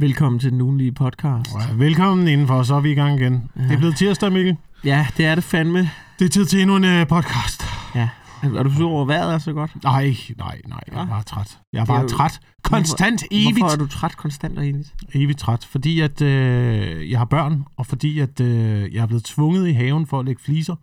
[0.00, 1.50] Velkommen til den ugenlige podcast.
[1.54, 3.50] Ja, velkommen indenfor, så er vi i gang igen.
[3.56, 3.62] Ja.
[3.62, 4.56] Det er blevet tirsdag, Mikkel.
[4.84, 5.90] Ja, det er det fandme.
[6.18, 7.62] Det er tid til endnu en uh, podcast.
[7.94, 8.08] Ja.
[8.42, 9.84] Er du sur over vejret er så godt?
[9.84, 10.80] Nej, nej, nej.
[10.92, 11.58] Jeg er bare træt.
[11.72, 12.40] Jeg er er bare jo- træt.
[12.64, 13.58] Konstant, evigt.
[13.58, 14.94] Hvorfor er du træt konstant og evigt?
[15.14, 15.64] Evigt træt.
[15.70, 19.72] Fordi at øh, jeg har børn, og fordi at øh, jeg er blevet tvunget i
[19.72, 20.76] haven for at lægge fliser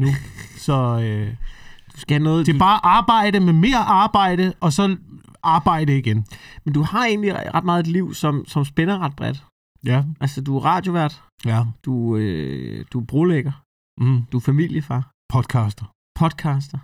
[0.00, 0.06] nu.
[0.66, 1.28] så øh,
[1.94, 2.46] Du skal noget...
[2.46, 4.96] det er bare arbejde med mere arbejde, og så
[5.42, 6.26] arbejde igen.
[6.64, 9.44] Men du har egentlig ret meget et liv, som, som spænder ret bredt.
[9.86, 11.64] Ja, Altså, du er radiovært, ja.
[11.84, 13.52] du, øh, du er brolægger,
[14.00, 14.22] Mm.
[14.32, 15.84] du er familiefar, Podcaster.
[16.18, 16.78] podcaster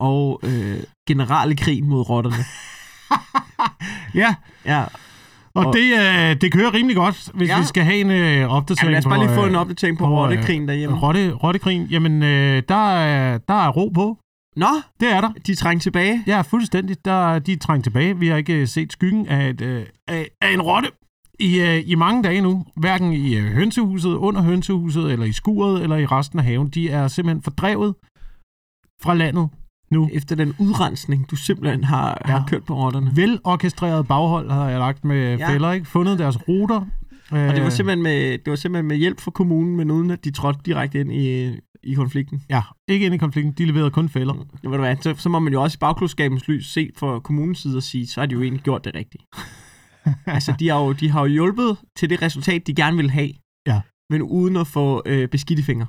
[0.00, 2.36] og øh, generale krig mod rotterne.
[4.14, 4.34] Ja,
[4.66, 4.84] Ja,
[5.54, 7.58] og, Og- det, øh, det kører rimelig godt, hvis Ja.
[7.60, 9.98] vi skal have en øh, opdatering Jamen, lad os bare lige få øh, en opdatering
[9.98, 10.96] på, på, øh, rottekrigen derhjemme.
[10.98, 14.18] Rotte, rottekrigen, jamen øh, der, er, der er ro på.
[14.60, 14.66] Nå,
[15.00, 15.32] Det er der.
[15.46, 16.24] de trænger tilbage.
[16.26, 17.04] Ja, fuldstændig.
[17.04, 18.18] Der, er- de er trængt tilbage.
[18.18, 20.88] Vi har ikke øh, set skyggen af, et, øh, af, af en rotte
[21.40, 22.64] i, øh, i mange dage nu.
[22.76, 26.68] Hverken i øh, hønsehuset, under hønsehuset, eller i skuret, eller i resten af haven.
[26.68, 27.94] De er simpelthen fordrevet
[29.02, 29.48] fra landet
[29.90, 30.08] nu.
[30.12, 32.32] Efter den udrensning, du simpelthen har, ja.
[32.32, 33.10] Har kørt på rotterne.
[33.16, 35.48] Velorkestreret baghold har jeg lagt med ja.
[35.52, 35.86] fælder, ikke?
[35.86, 36.86] Fundet deres ruter.
[37.30, 40.10] Og det var Øh, simpelthen med, det var simpelthen med hjælp fra kommunen, men uden
[40.10, 42.42] at de trådte direkte ind i, i konflikten.
[42.50, 43.52] Ja, ikke ind i konflikten.
[43.52, 44.34] De leverede kun fælder.
[44.62, 47.20] Ja, ved du hvad, så, så må man jo også i bagklodskabens lys se fra
[47.20, 49.24] kommunens side og sige, så har de jo egentlig gjort det rigtigt.
[50.36, 53.30] altså, de har, jo, de har jo hjulpet til det resultat, de gerne vil have.
[53.66, 53.80] Ja.
[54.10, 55.86] Men uden at få øh, beskidte fingre.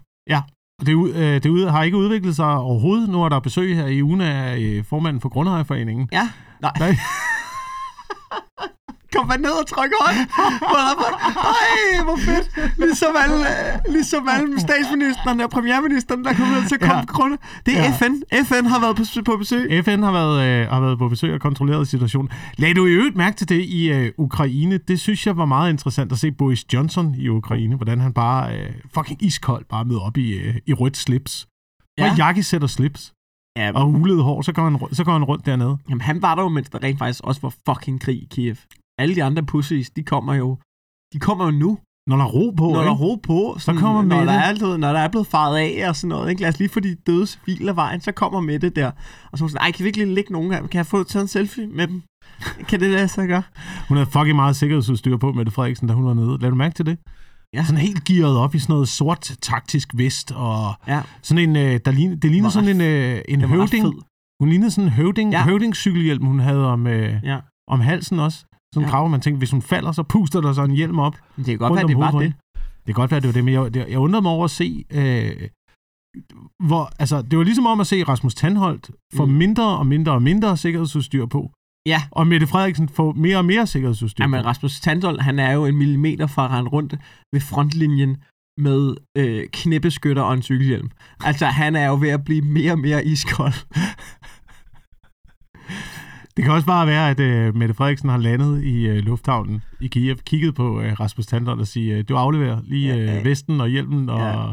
[0.81, 3.09] Og Det, øh, det har ikke udviklet sig overhovedet.
[3.09, 6.09] Nu er der besøg her i ugen af øh, formanden for Grundejerforeningen.
[6.11, 6.29] Ja,
[6.61, 6.71] nej.
[6.79, 6.95] Nej.
[9.15, 10.17] Kom bare ned og tryk hånd.
[10.79, 12.77] Ej, hvor fedt.
[12.79, 13.45] Ligesom alle,
[13.89, 17.05] ligesom alle statsministeren og premierministeren, der kommer ned til at komme Ja.
[17.05, 17.37] grunde.
[17.65, 17.91] Det er Ja.
[17.99, 18.13] FN.
[18.45, 19.83] FN har været på, på besøg.
[19.85, 22.29] FN har været, øh, har været på besøg og kontrolleret situationen.
[22.57, 24.77] Lad du i øvrigt mærke til det i øh, Ukraine?
[24.77, 28.57] Det synes jeg var meget interessant at se Boris Johnson i Ukraine, hvordan han bare
[28.59, 31.47] øh, fucking iskold bare med op i, øh, i rødt slips.
[31.97, 32.11] Ja.
[32.11, 33.13] Og jakkesæt og slips
[33.57, 35.77] ja og hulet hår, så går han, så går han rundt dernede.
[35.89, 38.55] Jamen, han var der jo, mens der rent faktisk også var fucking krig i Kiev.
[39.01, 40.57] Alle de andre pussies, de kommer jo,
[41.13, 43.03] de kommer jo nu, Når der er ro på, når der er ikke?
[43.03, 43.55] ro på.
[43.59, 46.29] Sådan, kommer når der, er, ved, når der er blevet faret af og sådan noget.
[46.29, 46.41] Ikke?
[46.41, 48.91] Lad os lige få de døde civile af vejen, så kommer Mette der.
[49.31, 50.67] Og så er hun sådan, ej, kan vi ikke lige lægge nogen her?
[50.67, 52.01] Kan jeg få taget en selfie med dem?
[52.69, 53.43] kan det lade sig gøre?
[53.87, 56.37] Hun havde fucking meget sikkerhedsudstyr på, Mette Frederiksen, da hun var nede.
[56.41, 56.97] Lad du mærke til det?
[57.53, 57.63] Ja.
[57.65, 61.79] Sådan helt gearet op i sådan noget sort taktisk vest, og Ja, sådan en, øh,
[61.85, 63.85] der ligner, det ligner sådan en, øh, en det høvding.
[64.39, 65.43] Hun lignede sådan en høvding, Ja.
[65.43, 67.39] høvdingcykelhjelm, hun havde om, øh, Ja.
[67.67, 68.45] om halsen også.
[68.73, 68.91] Sådan Ja.
[68.91, 71.15] graver, man tænker, hvis hun falder, så puster der så en hjelm op.
[71.37, 72.33] Det kan godt være, om det var det.
[72.55, 74.85] Det kan godt være, det var det, men jeg, jeg, undrede mig over at se,
[74.91, 75.47] øh,
[76.67, 79.31] hvor, altså, det var ligesom om at se Rasmus Tandholt få Mm.
[79.31, 81.51] mindre og mindre og mindre sikkerhedsudstyr på,
[81.85, 84.45] Ja, og Mette Frederiksen få mere og mere sikkerhedsudstyr Jamen.
[84.45, 86.95] Rasmus Tandol, han er jo en millimeter fra at rende rundt
[87.33, 88.17] ved frontlinjen
[88.57, 90.89] med øh, knæppeskytter og en cykelhjelm.
[91.23, 93.53] Altså, han er jo ved at blive mere og mere iskold.
[96.37, 99.87] Det kan også bare være, at øh, Mette Frederiksen har landet i øh, lufthavnen i
[99.87, 103.19] Kiev, kigget på øh, Rasmus Tandholt og sige, øh, du afleverer lige Ja, ja.
[103.19, 104.45] øh, vesten og hjelmen og Ja.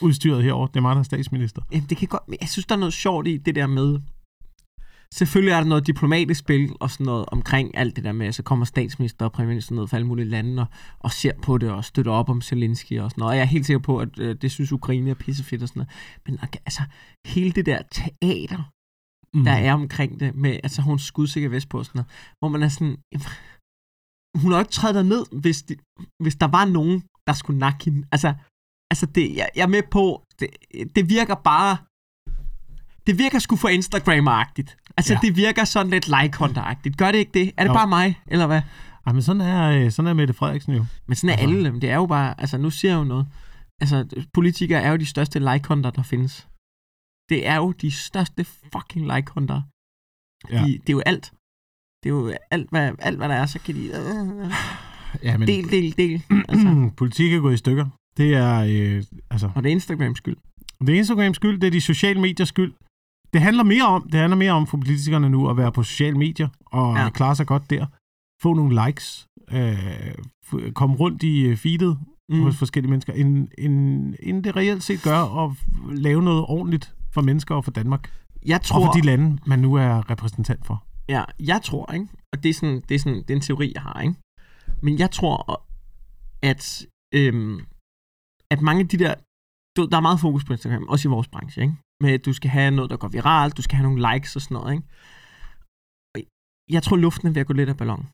[0.00, 0.66] udstyret herover.
[0.66, 1.62] Det er mig, der er statsminister.
[1.72, 3.98] Jamen, det kan godt, jeg synes, der er noget sjovt i det der med...
[5.14, 8.34] Selvfølgelig er der noget diplomatisk spil og sådan noget omkring alt det der med, at
[8.34, 10.66] så kommer statsminister og premierminister ned fra alle mulige lande og,
[11.00, 13.30] og ser på det og støtter op om Zelensky og sådan noget.
[13.30, 15.80] Og jeg er helt sikker på, at øh, det synes Ukraine er pissefedt og sådan
[15.80, 15.90] noget.
[16.26, 16.82] Men okay, altså,
[17.26, 18.70] hele det der teater,
[19.34, 19.44] Mm.
[19.44, 22.68] der er omkring det, med altså hun skudsikker vest på sådan noget, hvor man er
[22.68, 22.96] sådan,
[24.40, 25.76] hun har jo ikke trædet der ned, hvis, de,
[26.22, 28.06] hvis der var nogen, der skulle nakke hende.
[28.12, 28.34] Altså,
[28.90, 30.48] altså det, jeg, jeg er med på, det,
[30.96, 31.76] det virker bare,
[33.06, 34.76] det virker sgu for Instagram-agtigt.
[34.96, 35.18] Altså, ja.
[35.22, 35.26] Ja.
[35.28, 36.96] det virker sådan lidt like-agtigt.
[36.96, 37.52] Gør det ikke det?
[37.56, 37.74] Er det Jo.
[37.74, 38.62] bare mig, eller hvad?
[39.06, 40.84] Ej, men sådan er, øh, sådan er Mette Frederiksen jo.
[41.06, 41.80] Men sådan er Altså- alle dem.
[41.80, 43.26] Det er jo bare, altså nu siger jeg jo noget.
[43.80, 46.48] Altså, politikere er jo de største like der findes.
[47.28, 49.60] Det er jo de største fucking like -hunter.
[50.50, 50.64] Ja.
[50.66, 51.32] De, det er jo alt.
[52.02, 53.84] Det er jo alt, hvad, alt, hvad der er, så kan de...
[53.86, 54.52] Øh,
[55.22, 56.22] Ja, men del, del, del.
[56.48, 56.90] Altså.
[56.96, 57.86] politik er gået i stykker.
[58.16, 60.36] Det er, øh, altså, Og det er Instagrams skyld.
[60.80, 62.72] det er Instagrams skyld, det er de sociale mediers skyld.
[63.32, 66.18] Det handler mere om, det handler mere om for politikerne nu at være på sociale
[66.18, 67.10] medier og Ja.
[67.10, 67.86] klare sig godt der.
[68.42, 70.14] Få nogle likes, øh,
[70.74, 71.98] komme rundt i øh, feedet
[72.28, 72.42] mm.
[72.42, 75.56] hos forskellige mennesker, end, end, end det reelt set gør at
[75.96, 78.12] lave noget ordentligt for mennesker og for Danmark.
[78.46, 80.84] Jeg Og tror, for de lande, man nu er repræsentant for.
[81.08, 82.06] ja, jeg tror, ikke?
[82.32, 84.14] Og det er, sådan, det, er sådan, det er en teori, jeg har, ikke?
[84.82, 85.38] Men jeg tror,
[86.42, 87.60] at, øhm,
[88.50, 89.14] at mange af de der...
[89.76, 91.74] Du, der er meget fokus på Instagram, også i vores branche, ikke?
[92.02, 94.42] Med, at du skal have noget, der går viralt, du skal have nogle likes og
[94.42, 94.86] sådan noget, ikke?
[96.14, 96.20] Og
[96.74, 98.06] Jeg tror, luften er ved at gå lidt af ballon.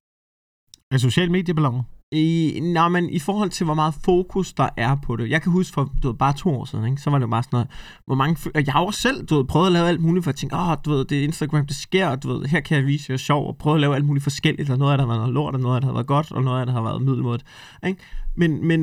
[0.95, 1.83] af social medieballonen?
[2.13, 5.31] I, nej, men i forhold til, hvor meget fokus der er på det.
[5.31, 7.03] Jeg kan huske for du ved, bare to år siden, ikke?
[7.03, 7.69] så var det jo bare sådan noget,
[8.07, 10.29] hvor mange, og jeg har også selv du ved, prøvet at lave alt muligt, for
[10.31, 12.77] at tænke, åh, du ved, det er Instagram, det sker, og du ved, her kan
[12.77, 14.93] jeg vise, at jeg er sjov, og prøve at lave alt muligt forskelligt, og noget
[14.93, 16.61] af det har været noget lort, og noget af det har været godt, og noget
[16.61, 17.45] af det har været middelmådet.
[17.87, 18.01] Ikke?
[18.37, 18.81] Men, men,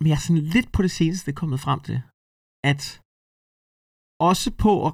[0.00, 2.00] men jeg er sådan lidt på det seneste kommet frem til,
[2.64, 3.00] at
[4.20, 4.92] også på, at,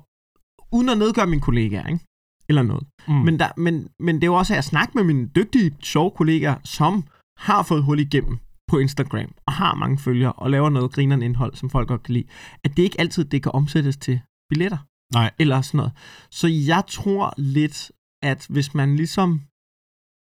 [0.73, 2.05] uden at nedgøre mine kollegaer, ikke?
[2.49, 3.15] eller noget, Mm.
[3.15, 6.11] men, der, men, men det er jo også, at jeg snakker med mine dygtige, sjove
[6.11, 7.05] kollegaer, som
[7.37, 8.39] har fået hul igennem
[8.71, 12.15] på Instagram, og har mange følgere, og laver noget grinerende indhold, som folk godt kan
[12.15, 12.29] lide,
[12.65, 14.79] at det ikke altid det kan omsættes til billetter,
[15.15, 15.31] Nej.
[15.39, 15.93] eller sådan noget.
[16.31, 17.93] Så jeg tror lidt,
[18.23, 19.41] at hvis man ligesom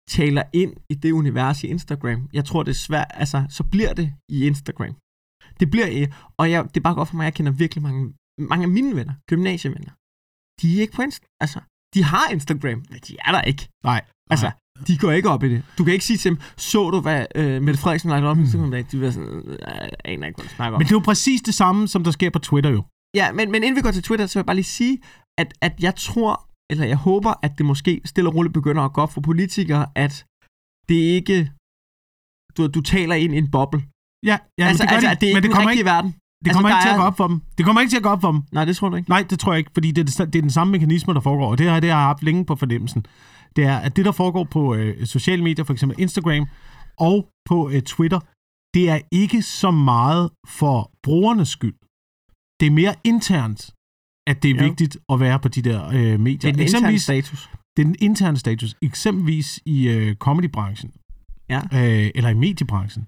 [0.09, 3.93] taler ind i det univers i Instagram, jeg tror det er svært, altså, så bliver
[3.93, 4.95] det i Instagram.
[5.59, 6.07] Det bliver i,
[6.37, 8.95] og jeg, det er bare godt for mig, jeg kender virkelig mange, mange af mine
[8.95, 9.93] venner, gymnasievenner,
[10.61, 11.59] de er ikke på Insta, altså,
[11.93, 13.63] de har Instagram, men de er der ikke.
[13.83, 14.01] Nej.
[14.33, 14.55] Altså, Nej.
[14.87, 15.63] De går ikke op i det.
[15.77, 18.41] Du kan ikke sige til dem, så du, hvad øh, Mette Frederiksen lagde op på
[18.41, 18.79] Instagram i dag?
[18.79, 20.79] De vil være sådan, øh, jeg aner ikke, hvad du snakker om.
[20.79, 22.83] Men det er jo præcis det samme, som der sker på Twitter jo.
[23.15, 24.99] Ja, men, men inden vi går til Twitter, så vil jeg bare lige sige,
[25.37, 28.93] at, at jeg tror, eller jeg håber, at det måske stille og roligt begynder at
[28.93, 30.25] gå op for politikere, at
[30.89, 31.51] det ikke,
[32.57, 33.83] du, du taler ind i en boble.
[34.25, 35.71] Ja, ja altså, men det, gør altså, de, at det er men ikke det kommer
[35.71, 36.15] ikke, verden.
[36.45, 37.41] det kommer altså, ikke til at gå op for dem.
[37.57, 38.41] Det kommer ikke til at gå op for dem.
[38.51, 39.09] Nej, det tror du ikke.
[39.09, 41.19] Nej, det tror jeg ikke, fordi det er, det, det er den samme mekanisme, der
[41.19, 43.05] foregår, og det har, det har jeg haft længe på fornemmelsen.
[43.55, 46.45] Det er, at det, der foregår på øh, sociale medier, for eksempel Instagram
[46.99, 47.17] og
[47.49, 48.19] på øh, Twitter,
[48.73, 51.75] det er ikke så meget for brugernes skyld.
[52.59, 53.61] Det er mere internt,
[54.27, 54.63] at det er Jo.
[54.69, 56.37] vigtigt at være på de der øh, medier.
[56.39, 57.49] Det er den interne status.
[57.77, 58.75] det er den interne status.
[58.81, 60.91] Eksempelvis i øh, comedybranchen,
[61.49, 61.61] Ja.
[61.73, 63.03] øh, eller i mediebranchen,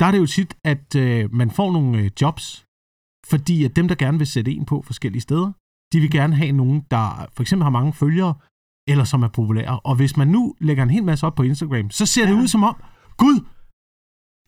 [0.00, 2.64] der er det jo tit, at øh, man får nogle øh, jobs,
[3.30, 5.52] fordi at dem, der gerne vil sætte en på forskellige steder,
[5.92, 8.34] de vil gerne have nogen, der for eksempel har mange følgere,
[8.88, 9.80] eller som er populære.
[9.80, 12.40] Og hvis man nu lægger en hel masse op på Instagram, så ser det Ja.
[12.40, 12.76] ud som om,
[13.16, 13.36] gud,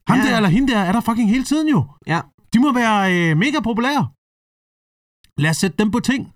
[0.08, 0.24] ham Ja.
[0.30, 1.84] der eller hende der er der fucking hele tiden jo.
[2.06, 2.20] Ja.
[2.52, 4.08] De må være øh, mega populære.
[5.42, 6.32] Lad os sætte dem på ting.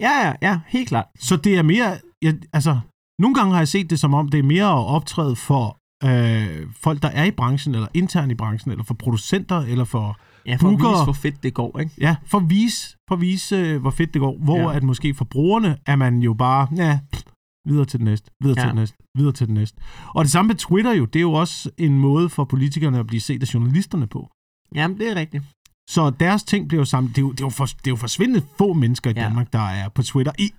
[0.00, 1.06] Ja, ja, ja, helt klart.
[1.18, 2.80] Så det er mere, jeg, altså,
[3.18, 6.66] nogle gange har jeg set det som om, det er mere at optræde for øh,
[6.76, 10.56] folk, der er i branchen, eller internt i branchen, eller for producenter, eller for, Ja,
[10.56, 11.92] for at Booker- vise, hvor fedt det går, ikke?
[11.98, 14.36] ja, for at vise, for at vise øh, hvor fedt det går.
[14.38, 14.76] Hvor Ja.
[14.76, 17.22] at måske for brugerne er man jo bare, ja, pff,
[17.68, 18.62] videre til den næste, videre ja.
[18.62, 18.66] Ja.
[18.66, 19.78] til den næste, videre til den næste.
[20.14, 23.06] Og det samme med Twitter jo, det er jo også en måde for politikerne at
[23.06, 24.30] blive set af journalisterne på.
[24.74, 25.44] Jamen, det er rigtigt.
[25.90, 27.10] Så deres ting bliver jo sammen.
[27.10, 29.22] Det er jo, det er jo, for, det er jo forsvindende få mennesker i Ja.
[29.22, 30.32] Danmark, der er på Twitter.
[30.38, 30.52] I,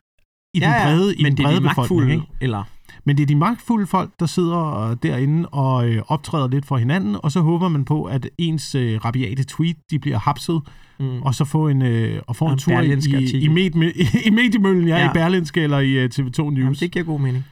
[0.53, 2.11] i ja, den brede, i men den det er brede de befolkning.
[2.11, 2.33] Ikke?
[2.41, 2.63] eller...
[3.03, 6.77] Men det er de magtfulde folk, der sidder øh, derinde og øh, optræder lidt for
[6.77, 10.61] hinanden, og så håber man på, at ens øh, rabiate tweet, de bliver hapset,
[10.99, 11.21] Mm.
[11.21, 13.91] og så få en, øh, og få Og en tur i, i, i, med,
[14.27, 16.57] i mediemøllen, ja, ja, i Berlinske eller i uh, TV2 News.
[16.57, 17.43] Jamen, det giver god mening.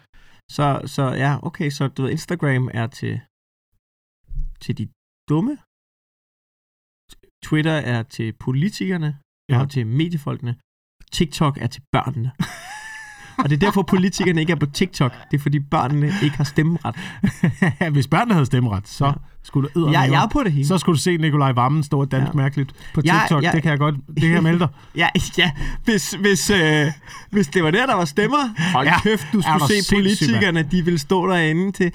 [0.51, 3.21] Så, så ja, okay, så du ved, Instagram er til,
[4.63, 4.85] til de
[5.29, 5.57] dumme.
[7.45, 9.17] Twitter er til politikerne
[9.49, 9.59] ja.
[9.61, 10.55] og til mediefolkene.
[11.11, 12.31] TikTok er til børnene.
[13.43, 15.13] og det er derfor, politikerne ikke er på TikTok.
[15.31, 16.95] Det er fordi børnene ikke har stemmeret.
[17.93, 19.11] Hvis børnene havde stemmeret, så ja.
[19.43, 19.47] Ja.
[19.47, 20.67] skulle du Jeg, jeg er på det hele.
[20.67, 22.31] så skulle du se Nikolaj Vammen stå og danse ja.
[22.31, 22.35] Ja.
[22.43, 23.43] mærkeligt på Ja, TikTok.
[23.43, 23.51] ja.
[23.51, 24.67] Det kan jeg godt, det kan jeg melde dig.
[24.95, 25.07] Ja,
[25.37, 25.51] ja.
[25.85, 26.85] Hvis, hvis, øh,
[27.31, 28.93] hvis det var der, der var stemmer, hold Ja.
[28.93, 28.99] ja.
[29.01, 31.91] kæft, du skulle se politikerne, de ville stå derinde til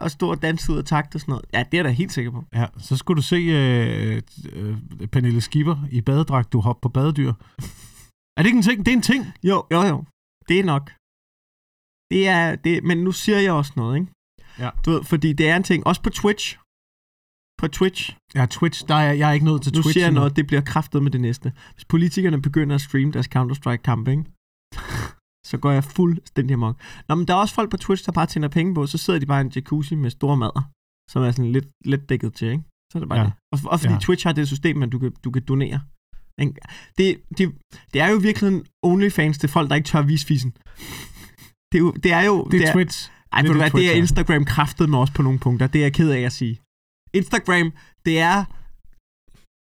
[0.00, 1.44] og stå og danse ud og takt og sådan noget.
[1.52, 2.44] Ja, det er jeg da helt sikker på.
[2.54, 4.76] Ja, så skulle du se øh, øh,
[5.12, 7.32] Pernille Skipper i badedragt, du hopper på badedyr.
[8.36, 8.78] Er det ikke en ting?
[8.86, 9.26] Det er en ting.
[9.44, 10.04] Jo, jo, jo.
[10.48, 10.90] Det er nok.
[12.10, 14.12] Det er, det, men nu siger jeg også noget, ikke?
[14.58, 14.70] Ja.
[14.84, 15.86] Du ved, fordi det er en ting.
[15.86, 16.58] Også på Twitch.
[17.60, 18.16] På Twitch.
[18.34, 19.92] Ja, Twitch, der er jeg er ikke nået til Nu Twitch.
[19.92, 21.52] siger jeg noget, det bliver kraftet med det næste.
[21.74, 24.24] Hvis politikerne begynder at streame deres Counter-Strike-kampe, ikke?
[25.50, 26.76] så går jeg fuldstændig amok.
[27.08, 29.20] Nå, men der er også folk på Twitch, der bare tjener penge på, så sidder
[29.20, 30.70] de bare i en jacuzzi med store madder,
[31.10, 32.62] som er sådan lidt, lidt dækket til, ikke?
[32.92, 33.24] Så er det bare Ja.
[33.24, 33.32] det.
[33.52, 33.98] Og, og fordi Ja.
[33.98, 35.80] Twitch har det system, at du kan, du kan donere.
[36.98, 37.54] Det, det,
[37.92, 40.52] det er jo virkelig en OnlyFans til folk, der ikke tør vise fissen.
[41.72, 42.44] Det er jo, det er jo...
[42.44, 43.10] Det er er, Twitch.
[43.32, 43.96] ej, det er det, det er er.
[43.96, 45.66] Instagram kraftet med os på nogle punkter.
[45.66, 46.60] Det er jeg ked af at sige.
[47.12, 47.72] Instagram,
[48.04, 48.44] det er...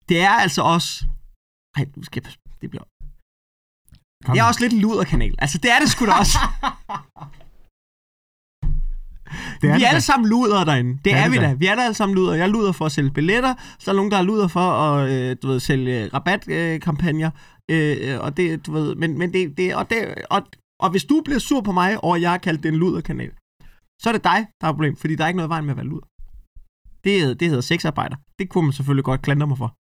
[0.08, 1.04] Det er altså også...
[1.76, 2.32] Ej, nu skal jeg...
[2.60, 2.84] Det bliver...
[4.24, 4.32] Kom.
[4.34, 5.34] Det er også lidt en luderkanal.
[5.38, 6.38] Altså, det er det sgu da også.
[9.60, 10.92] det vi er det alle sammen luder derinde.
[10.92, 11.52] Det, Det er er, det vi da.
[11.52, 12.34] Vi er da alle sammen luder.
[12.34, 13.54] Jeg er luder for at sælge billetter.
[13.78, 17.30] Så er der nogen, der er luder for at øh, du ved, sælge rabatkampagner.
[17.70, 20.42] Øh, og det, du ved, men, men det, det, og, det og,
[20.82, 23.32] og hvis du bliver sur på mig over, at jeg har kaldt det en luderkanal,
[24.02, 25.76] så er det dig, der er problem, fordi der er ikke noget vejen med at
[25.76, 26.06] være luder.
[27.04, 28.16] Det, hedder- det hedder sexarbejder.
[28.38, 29.74] Det kunne man selvfølgelig godt klandre mig for.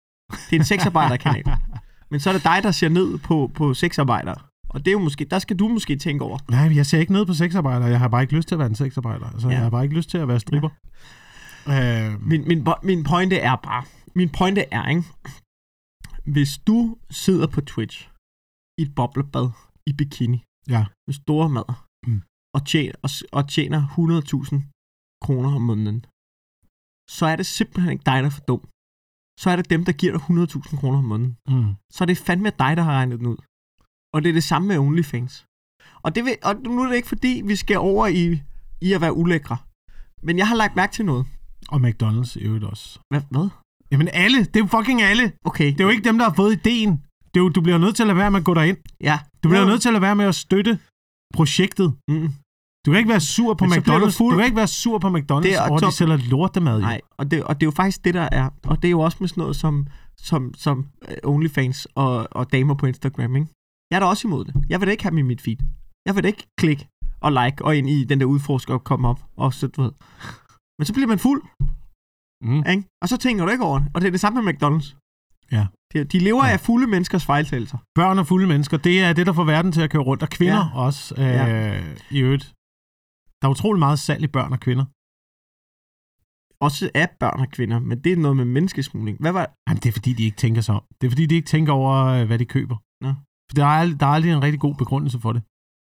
[0.49, 1.43] Det er en sexarbejderkanal.
[2.11, 4.35] Men så er det dig, der ser ned på, på sexarbejdere
[4.69, 6.37] Og det er jo måske, der skal du måske tænke over.
[6.51, 7.87] Nej, jeg ser ikke ned på sexarbejder.
[7.87, 9.25] Jeg har bare ikke lyst til at være en sexarbejder.
[9.29, 9.53] Altså, Ja.
[9.53, 10.69] jeg har bare ikke lyst til at være stripper.
[11.67, 12.09] Ja.
[12.13, 13.83] Øh, Min, min, min pointe er bare,
[14.15, 15.03] min pointe er, ikke?
[16.25, 18.09] Hvis du sidder på Twitch
[18.77, 19.49] i et boblebad
[19.87, 20.83] i bikini ja.
[21.07, 21.69] med store mad
[22.07, 22.21] Mm.
[22.55, 24.55] og, tjener, og, og tjener 100.000
[25.25, 25.99] kroner om måneden,
[27.17, 28.63] så er det simpelthen ikke dig, der er for dum.
[29.41, 31.33] Så er det dem, der giver dig 100.000 kroner om måneden.
[31.49, 31.71] Mm.
[31.93, 33.39] Så er det fandme dig, der har regnet den ud.
[34.13, 35.45] Og det er det samme med OnlyFans.
[36.05, 38.23] Og, det vil, og nu er det ikke fordi, vi skal over i,
[38.81, 39.57] i at være ulækre.
[40.25, 41.25] Men jeg har lagt mærke til noget.
[41.73, 42.99] Og McDonald's i øvrigt også.
[43.11, 43.21] Hvad?
[43.33, 43.47] hvad?
[43.91, 45.25] Jamen alle, det er jo fucking alle.
[45.49, 45.67] Okay.
[45.73, 46.91] Det er jo ikke dem, der har fået ideen.
[47.37, 48.77] Jo, du bliver nødt til at lade være med at gå derind.
[49.01, 49.19] Ja.
[49.43, 49.67] Du bliver Jo.
[49.67, 50.79] nødt til at lade være med at støtte
[51.33, 51.93] projektet.
[52.07, 52.29] Mm.
[52.85, 54.17] Du kan ikke være sur på Men du McDonald's.
[54.17, 54.31] fuld.
[54.33, 56.75] Du kan ikke være sur på McDonald's, Det er over de sælger lortemad.
[56.75, 56.81] jo.
[56.81, 58.49] Nej, og det, og det er jo faktisk det, der er.
[58.63, 59.87] Og det er jo også med sådan noget som,
[60.17, 63.47] som, som øh, OnlyFans og, og damer på Instagram, ikke?
[63.91, 64.53] Jeg er da også imod det.
[64.69, 65.57] Jeg vil da ikke have dem i mit feed.
[66.05, 66.87] Jeg vil da ikke klikke
[67.21, 69.91] og like og ind i den der udforsker og komme op og så, du ved.
[70.79, 71.41] Men så bliver man fuld,
[72.43, 72.63] Mm.
[72.69, 72.83] ikke?
[73.01, 73.87] Og så tænker du ikke over det.
[73.93, 75.04] Og det er det samme med McDonald's.
[75.51, 75.65] Ja.
[75.93, 76.51] De, de lever Ja.
[76.51, 77.77] af fulde menneskers fejltagelser.
[77.95, 80.23] Børn og fulde mennesker, det er det, der får verden til at køre rundt.
[80.23, 80.79] Og kvinder Ja.
[80.85, 81.83] også, øh, Ja.
[82.11, 82.53] i øvrigt.
[83.41, 84.85] Der er utrolig meget salg i børn og kvinder.
[86.65, 89.17] Også af børn og kvinder, men det er noget med menneskesmugling.
[89.19, 90.83] Hvad var Jamen, det er fordi, de ikke tænker sig om.
[91.01, 92.77] Det er fordi, de ikke tænker over, øh, hvad de køber.
[93.03, 93.09] Nå.
[93.49, 95.41] For der er, der er aldrig en rigtig god begrundelse for det.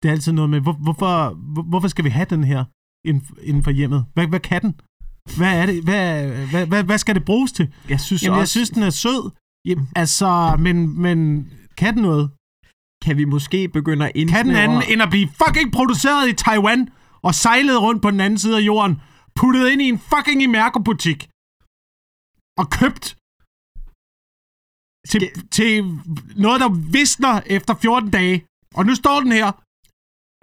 [0.03, 2.65] Det er altid noget med, hvor, hvorfor, hvor, hvorfor skal vi have den her
[3.09, 4.01] inden, inden for hjemmet?
[4.15, 4.81] Hvad, hvad kan den?
[5.39, 5.85] Hvad er det?
[5.85, 6.07] Hvad,
[6.51, 7.75] hvad, hvad, hvad skal det bruges til?
[7.89, 9.31] Jeg synes Jamen, også, jeg synes, den er sød.
[9.67, 11.19] Jamen, altså, men, men
[11.79, 12.31] kan den noget?
[13.05, 14.47] kan vi måske begynde at Kan indsnævre...
[14.47, 16.81] den anden end at blive fucking produceret i Taiwan
[17.23, 18.95] og sejlet rundt på den anden side af jorden,
[19.35, 21.21] puttet ind i en fucking Imerco-butik
[22.61, 23.07] og købt
[25.11, 25.71] til, Skal- til
[26.45, 28.37] noget, der visner efter 14 dage.
[28.75, 29.49] Og nu står den her.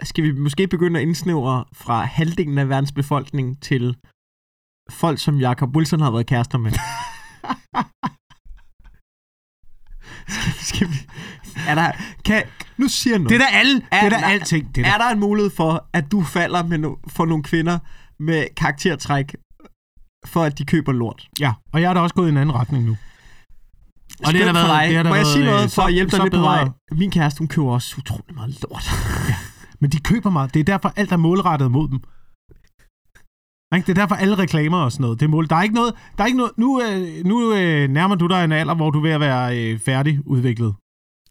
[0.04, 3.96] skal vi måske begynde at indsnævre fra halvdelen af verdens befolkning til
[4.90, 6.72] folk, som Jacob Wilson har været kærester med.
[10.68, 10.94] skal, vi,
[11.68, 11.92] er der,
[12.24, 12.42] kan,
[12.76, 13.30] nu siger noget.
[13.30, 13.74] Det er da alle.
[13.74, 14.74] Det er nej, alting.
[14.74, 17.78] Det er er der en mulighed for, at du falder med no, for nogle kvinder
[18.20, 19.34] med karaktertræk,
[20.26, 21.28] for at de køber lort?
[21.40, 22.96] Ja, og jeg er da også gået i en anden retning nu.
[24.26, 24.88] Og det har Skønt da for været- dig.
[24.88, 26.64] det har Må jeg sige noget øh, for så- at hjælpe dig lidt på vej?
[26.64, 26.72] bedre.
[26.92, 28.90] Min kæreste, hun køber også utrolig meget lort.
[29.80, 30.54] Men de køber meget.
[30.54, 32.00] Det er derfor, alt er målrettet mod dem.
[33.76, 33.86] Ikke?
[33.86, 35.20] Det er derfor, alle reklamer og sådan noget.
[35.20, 35.48] Det er mål.
[35.50, 35.94] Der er ikke noget...
[36.16, 38.98] Der er ikke noget nu øh, nu øh, nærmer du dig en alder, hvor du
[38.98, 40.74] er ved at være øh, færdigudviklet.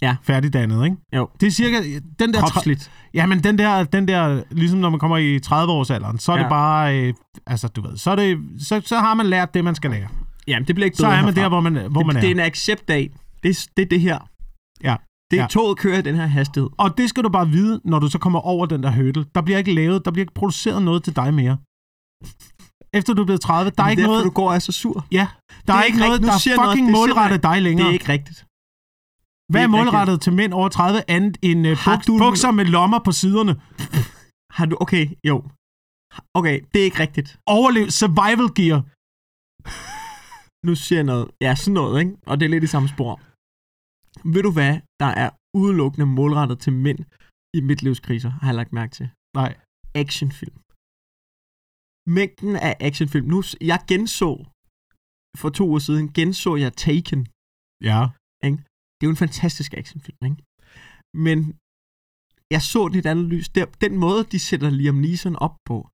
[0.01, 0.15] Ja.
[0.23, 0.97] Færdigdannet, ikke?
[1.15, 1.29] Jo.
[1.41, 1.77] Det er cirka...
[2.19, 2.91] Den der Kropsligt.
[3.13, 4.43] ja, men den der, den der...
[4.51, 6.41] Ligesom når man kommer i 30-årsalderen, så er Ja.
[6.43, 6.99] det bare...
[6.99, 7.13] Øh,
[7.47, 7.97] altså, du ved...
[7.97, 10.07] Så, er det, så, så har man lært det, man skal lære.
[10.47, 11.41] Jamen, det bliver ikke Så bedre er man herfra.
[11.41, 12.21] der, hvor man, hvor det, man er.
[12.21, 13.09] det er en accept af.
[13.43, 14.17] Det, er- det er det her.
[14.83, 14.95] Ja.
[15.31, 15.47] Det er Ja.
[15.47, 16.69] toget kører i den her hastighed.
[16.77, 19.25] Og det skal du bare vide, når du så kommer over den der hurdle.
[19.35, 21.57] Der bliver ikke lavet, der bliver ikke produceret noget til dig mere.
[22.97, 24.25] Efter du er blevet 30, der er Det ikke derfor, noget...
[24.25, 24.97] du går og er så sur.
[25.11, 25.27] Ja,
[25.67, 26.27] der er er, ikke noget, rigtigt.
[26.31, 27.87] Der er noget, fucking det er målrettet dig Det længere.
[27.87, 28.39] er ikke rigtigt.
[29.51, 32.17] Hvad er det er målrettet til mænd over 30 andet end uh, Har buk- du-
[32.25, 33.53] bukser med lommer på siderne?
[34.57, 34.75] Har du...
[34.85, 35.37] Okay, jo.
[36.39, 37.29] Okay, det er ikke rigtigt.
[37.57, 38.79] Overlev survival gear.
[40.67, 41.27] Nu siger jeg noget.
[41.41, 42.13] Ja, sådan noget, ikke?
[42.29, 43.13] Og det er lidt i samme spor.
[44.33, 46.99] Ved du hvad, der er udelukkende målrettet til mænd
[47.57, 49.09] i midtlivskriser, har jeg lagt mærke til?
[49.35, 49.51] Nej.
[49.95, 50.55] Actionfilm.
[52.07, 53.25] Mængden af actionfilm.
[53.27, 54.45] Nu, jeg genså,
[55.37, 57.27] for to uger siden, genså jeg Taken.
[57.89, 58.07] Ja.
[58.97, 60.37] Det er jo en fantastisk actionfilm, ikke?
[61.25, 61.37] Men
[62.51, 63.49] jeg så den i et andet lys.
[63.49, 65.89] Der, den måde, de sætter Liam Neeson op på.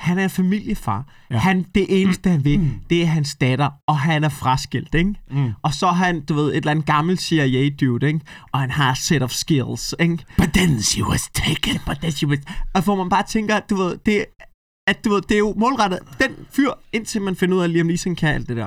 [0.00, 1.26] Han er familiefar.
[1.30, 1.38] Ja.
[1.38, 2.80] Han, det eneste, han vil, Mm.
[2.90, 5.14] det er hans datter, og han er fraskilt, ikke?
[5.30, 5.52] Mm.
[5.62, 8.20] Og så er han, du ved, et eller andet gammel CIA-dude, ikke?
[8.52, 10.24] Og han har et set of skills, ikke?
[10.38, 11.80] But then she was taken.
[11.86, 12.38] But then she was...
[12.74, 14.24] Og hvor man bare tænker, du ved, det,
[14.90, 15.98] at, du ved, det er jo målrettet.
[16.20, 18.66] Den fyr, indtil man finder ud af, at Liam Neeson kan alt det der.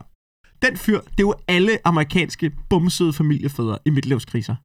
[0.65, 4.55] Den fyr, det er jo alle amerikanske bumsede familiefædre i midtlivskriser.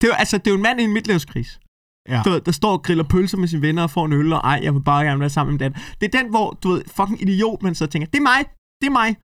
[0.00, 1.60] Det er jo, altså, det er jo en mand i en midtlivskris.
[2.08, 2.22] Ja.
[2.24, 4.38] Du ved, der står og griller pølser med sine venner og får en øl, og
[4.44, 5.72] ej, jeg vil bare gerne være sammen med den.
[6.00, 8.44] Det er den, hvor, du ved, fucking idiot, man så tænker, det er mig,
[8.80, 9.16] det er mig.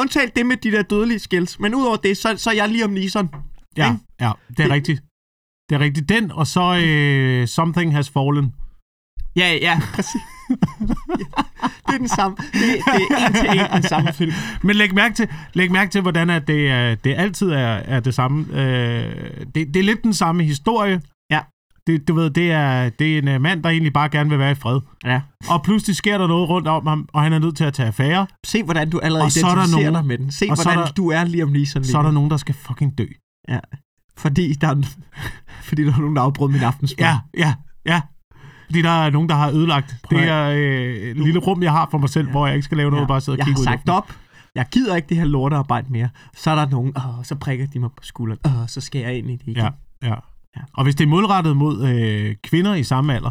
[0.00, 1.58] Undtalt det med de der dødelige skills.
[1.60, 3.28] Men udover det, så, så er jeg Liam Neeson.
[3.76, 5.00] Ja, ja, det er Det- rigtigt.
[5.68, 6.08] Det er rigtigt.
[6.08, 6.60] Den, og så
[7.42, 8.54] uh, Something Has Fallen.
[9.36, 10.20] Ja, ja, præcis.
[11.86, 12.36] det er den samme.
[12.36, 14.32] Det, det er en til en den samme film.
[14.62, 18.00] Men læg mærke til, læg mærke til hvordan at det, er, det altid er, er
[18.00, 18.46] det samme.
[18.52, 21.00] Øh, det, det er lidt den samme historie.
[21.30, 21.40] Ja.
[21.86, 24.38] Det, du ved, det er, det er en øh, mand, der egentlig bare gerne vil
[24.38, 24.80] være i fred.
[25.04, 25.20] Ja.
[25.48, 27.86] Og pludselig sker der noget rundt om ham, og han er nødt til at tage
[27.86, 28.26] affære.
[28.46, 30.32] Se, hvordan du allerede Og er identificerer nogen- dig med den.
[30.32, 31.82] Se, og hvordan der- du er Liam Neeson.
[31.82, 33.06] lige Så er der nogen, der skal fucking dø.
[33.48, 33.58] Ja.
[34.18, 34.74] Fordi der er,
[35.68, 37.06] fordi der er nogen, der afbrød min aftensmad.
[37.06, 37.54] Ja, ja,
[37.86, 38.00] ja.
[38.66, 41.88] Fordi der er nogen, der har ødelagt Prøv det er øh, lille rum, jeg har
[41.90, 42.30] for mig selv, ja.
[42.30, 43.06] hvor jeg ikke skal lave noget, ja.
[43.06, 43.90] bare sidde og jeg kigge har ud i sagt luften.
[43.90, 44.12] op.
[44.54, 46.08] Jeg gider ikke det her lortearbejde mere.
[46.34, 48.40] Så er der nogen, åh, så prikker de mig på skulderen.
[48.46, 49.56] Åh, så skal jeg ind i det igen.
[49.56, 49.68] Ja,
[50.02, 50.14] ja.
[50.56, 50.60] Ja.
[50.72, 53.30] Og hvis det er målrettet mod øh, kvinder i samme alder,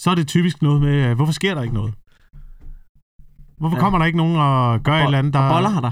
[0.00, 1.94] så er det typisk noget med, øh, hvorfor sker der ikke noget?
[3.58, 3.80] Hvorfor Ja.
[3.80, 5.38] kommer der ikke nogen og gør et eller andet, der...
[5.38, 5.90] Og boller har der.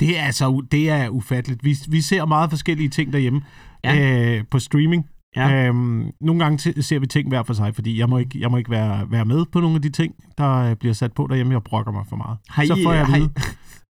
[0.00, 1.64] Det er altså det er ufatteligt.
[1.64, 3.42] Vi, vi ser meget forskellige ting derhjemme
[3.84, 4.38] ja.
[4.38, 5.06] øh, på streaming.
[5.36, 5.66] Ja.
[5.68, 8.56] Øhm, nogle gange ser vi ting hver for sig, fordi jeg må ikke, jeg må
[8.56, 11.52] ikke være, være med på nogle af de ting, der øh, bliver sat på derhjemme.
[11.52, 12.38] Jeg brokker mig for meget.
[12.48, 13.28] Har I, så får jeg har, I,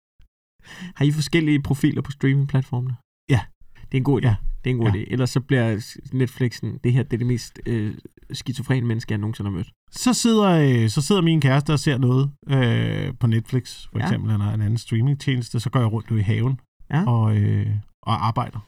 [0.97, 2.95] har I forskellige profiler på streamingplatformene?
[3.29, 3.39] Ja.
[3.75, 4.27] Det er en god idé.
[4.27, 4.35] Ja.
[4.63, 4.93] Det er en god Ja.
[4.93, 5.05] idé.
[5.11, 7.93] Ellers så bliver Netflixen, det her det er det mest øh,
[8.33, 9.71] skizofrene menneske, jeg nogensinde har mødt.
[9.91, 10.49] så sidder,
[10.83, 14.05] øh, så sidder min kæreste og ser noget øh, på Netflix, for Ja.
[14.05, 16.59] eksempel, eller en anden streamingtjeneste, så går jeg rundt ude i haven
[16.91, 17.09] Ja.
[17.09, 17.67] og, øh,
[18.03, 18.59] og arbejder.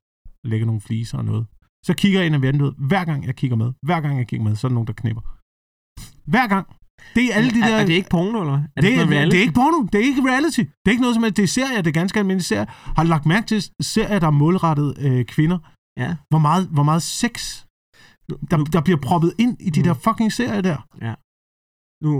[0.47, 1.45] Lægger nogle fliser og noget.
[1.87, 2.73] Så kigger jeg ind ad vinduet.
[2.91, 4.93] Hver gang jeg kigger med, hver gang jeg kigger med, så er der nogen, der
[5.01, 5.23] knipper.
[6.33, 6.65] Hver gang.
[7.15, 7.77] Det er alle de er, der...
[7.81, 8.53] er det ikke porno, eller?
[8.75, 9.79] Er det, det, noget det, er ikke porno.
[9.91, 10.63] Det er ikke reality.
[10.81, 11.37] Det er ikke noget som helst.
[11.37, 11.81] Det er serier.
[11.81, 12.65] Det er ganske almindelige serier.
[12.95, 13.59] Har du lagt mærke til
[13.95, 15.59] serier, der er målrettet øh, kvinder?
[16.03, 16.09] Ja.
[16.31, 17.33] Hvor meget, hvor meget sex,
[18.51, 19.83] der, der bliver proppet ind i de Mm.
[19.87, 20.77] der fucking serier der.
[22.05, 22.13] Nu,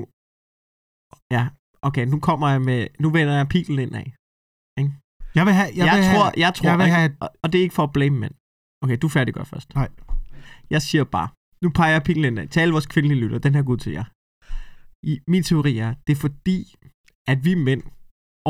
[1.35, 1.43] ja,
[1.87, 4.07] okay, nu kommer jeg med, nu vender jeg pilen ind af.
[5.37, 5.69] Jeg vil have...
[5.79, 7.63] Jeg, vil jeg tror, have, jeg tror, jeg vil ikke- have- og, og det er
[7.67, 8.35] ikke for at blame mænd.
[8.85, 9.67] Okay, du færdiggør først.
[9.75, 9.89] Nej.
[10.73, 11.29] Jeg siger bare,
[11.63, 13.91] nu peger jeg pilen ind af til alle vores kvindelige lytter, den her god til
[13.97, 14.05] jer.
[15.11, 16.59] I, min teori er, det er fordi,
[17.31, 17.83] at vi mænd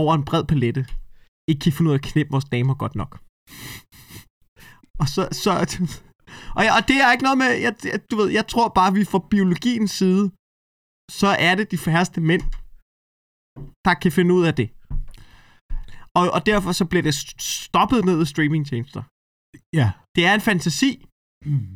[0.02, 0.82] over en bred palette
[1.50, 3.12] ikke kan finde ud af at knippe vores damer godt nok.
[5.02, 5.52] Og så, så
[6.58, 7.74] og, jeg, og det er ikke noget med, jeg,
[8.12, 10.24] du ved, jeg tror bare, at vi fra biologiens side,
[11.22, 12.44] så er det de færreste mænd,
[13.86, 14.68] der kan finde ud af det.
[16.20, 19.04] Og, og derfor så bliver det st- stoppet ned i streamingtjenester.
[19.74, 19.88] Ja.
[20.16, 20.92] Det er en fantasi,
[21.46, 21.68] Mm.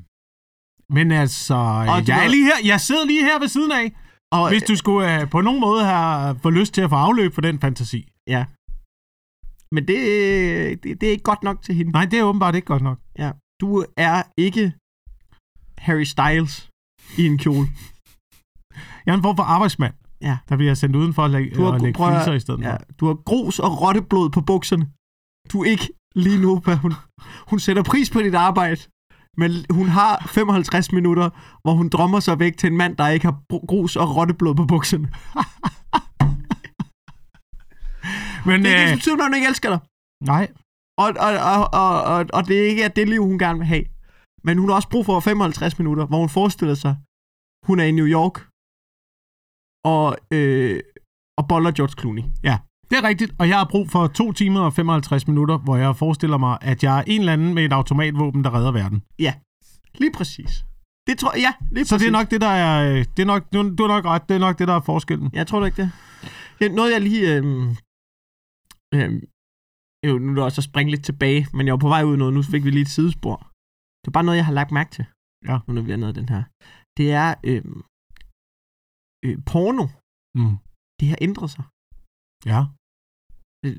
[0.98, 1.56] Men altså,
[1.94, 2.60] Og jeg er lige her.
[2.72, 3.88] Jeg sidder lige her ved siden af.
[4.32, 7.34] og Hvis du skulle uh, på nogen måde have få lyst til at få afløb
[7.34, 8.02] for den fantasi.
[8.28, 8.42] ja.
[9.76, 9.98] Men det,
[10.84, 11.92] det, det er ikke godt nok til hende.
[11.92, 13.00] Nej, det er åbenbart ikke godt nok.
[13.62, 14.64] Du er ikke
[15.86, 16.70] Harry Styles
[17.18, 17.68] i en kjole.
[19.06, 20.38] Jeg er en form for arbejdsmand, Ja.
[20.50, 22.80] der bliver sendt udenfor at lægge, Du har at lægge prøv i stedet Ja, for.
[23.00, 24.86] du har grus og rotteblod på bukserne.
[25.52, 26.94] Du er ikke lige nu, hvad hun,
[27.50, 28.82] hun sætter pris på dit arbejde,
[29.38, 31.30] men hun har 55 minutter,
[31.64, 34.66] hvor hun drømmer sig væk til en mand, der ikke har grus og rotteblod på
[34.66, 35.08] bukserne.
[38.50, 39.80] Men Det er ikke øh, at hun ikke elsker dig.
[40.32, 40.46] nej,
[41.04, 43.68] Og, og, og, og, og, og det er ikke at det liv, hun gerne vil
[43.68, 43.86] have.
[44.44, 46.94] Men hun har også brug for 55 minutter, hvor hun forestiller sig,
[47.68, 48.36] hun er i New York,
[49.94, 50.80] og, øh,
[51.40, 52.26] og boller George Clooney.
[52.90, 53.32] Det er rigtigt.
[53.40, 56.84] Og jeg har brug for 2 timer og 55 minutter, hvor jeg forestiller mig, at
[56.84, 59.00] jeg er en eller anden med et automatvåben, der redder verden.
[60.02, 60.52] Lige præcis.
[61.08, 62.02] Det tror jeg, ja, lige Så præcis.
[62.06, 62.74] det er nok det, der er...
[62.92, 64.24] øh, Det er nok, du, du er nok ret.
[64.30, 65.30] Det er nok det, der er forskellen.
[65.34, 65.92] Jeg tror du ikke det.
[66.66, 67.22] er noget, jeg lige...
[67.36, 67.68] Øhm,
[68.96, 69.20] øhm,
[70.08, 72.18] jo, nu er det også at springe lidt tilbage, men jeg var på vej ud
[72.18, 73.36] noget, nu fik vi lige et sidespor.
[74.02, 75.06] Det er bare noget, jeg har lagt mærke til.
[75.50, 75.56] Ja.
[75.68, 76.44] Nu når vi er nede den her.
[76.98, 77.78] Det er øhm,
[79.26, 79.86] øh, porno.
[80.40, 80.56] Mm.
[81.00, 81.64] Det har ændret sig.
[82.52, 82.62] Ja.
[83.66, 83.74] Øh,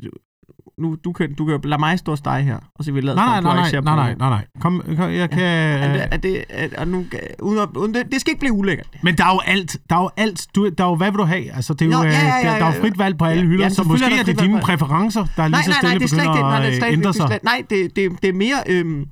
[0.78, 3.06] Nu, du kan, du kan lade mig stå og stege her, og så vil vi
[3.06, 4.46] lade Nej, nej, nej, nej, nej, nej, nej.
[4.60, 5.42] Kom, kom jeg kan...
[5.42, 7.04] Er det, er det, er, og nu,
[7.42, 8.86] uden uden, det, det skal ikke blive ulækkert.
[9.02, 9.76] Men der er jo alt.
[9.90, 10.46] Der er jo alt.
[10.54, 11.52] Du, der er jo, hvad vil du have?
[11.52, 12.82] Altså, det er jo, Nå, ja, øh, ja, ja, der, der er jo ja.
[12.82, 15.48] frit valg på alle Ja, hylder, ja, så måske er er det dine præferencer, der
[15.48, 17.08] lige Nej, så nej, nej, stille det er begynder Nej, det er at øh, ændre
[17.08, 17.38] er sig.
[17.42, 19.06] Nej, det, det, det er mere øhm,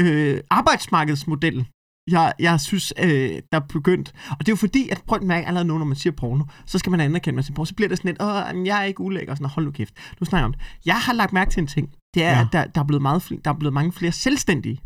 [0.00, 1.66] øh, arbejdsmarkedsmodellen.
[2.10, 4.12] Jeg, jeg synes, øh, der er begyndt...
[4.30, 6.44] Og det er jo fordi, at prøv at mærke allerede nu, når man siger porno,
[6.66, 7.64] så skal man anerkende, man siger porno.
[7.64, 9.32] Så bliver det sådan lidt, åh, jeg er ikke ulækker.
[9.32, 9.94] Og sådan, hold nu kæft.
[10.20, 10.62] Nu snakker jeg om det.
[10.86, 11.94] Jeg har lagt mærke til en ting.
[12.14, 12.40] Det er, Ja.
[12.40, 14.78] at der, der, er blevet meget, fl- der er blevet mange flere selvstændige.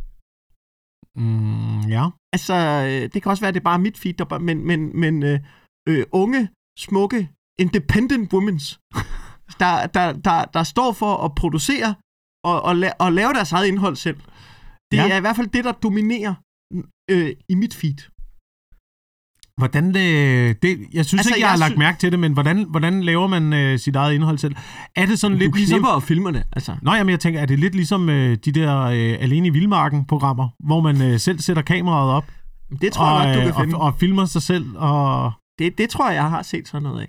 [1.16, 2.04] Mm, ja.
[2.32, 2.54] Altså,
[2.88, 5.00] øh, det kan også være, at det er bare mit feed, der bare, men, men,
[5.00, 5.40] men øh,
[5.88, 6.48] øh, unge,
[6.78, 8.80] smukke, independent womens,
[9.62, 11.94] der, der, der, der står for at producere
[12.44, 14.20] og, og, la- og lave deres eget indhold selv.
[14.90, 15.08] Det ja.
[15.12, 16.34] er i hvert fald det, der dominerer
[17.10, 17.98] øh, i mit feed.
[19.56, 22.20] Hvordan det, det, jeg synes Altså, ikke, jeg, jeg har lagt sy- mærke til det,
[22.20, 24.54] men hvordan, hvordan laver man øh, sit eget indhold selv?
[24.96, 25.84] Er det sådan Du lidt ligesom...
[25.84, 26.76] og filmer det, altså.
[26.82, 30.48] Nå, jamen, jeg tænker, er det lidt ligesom øh, de der øh, Alene i Vildmarken-programmer,
[30.64, 32.32] hvor man øh, selv sætter kameraet op
[32.80, 33.76] Det tror og, jeg godt, du øh, kan finde.
[33.78, 34.76] og, og filmer sig selv?
[34.76, 35.32] Og...
[35.58, 37.08] Det, det tror jeg, jeg har set sådan noget af.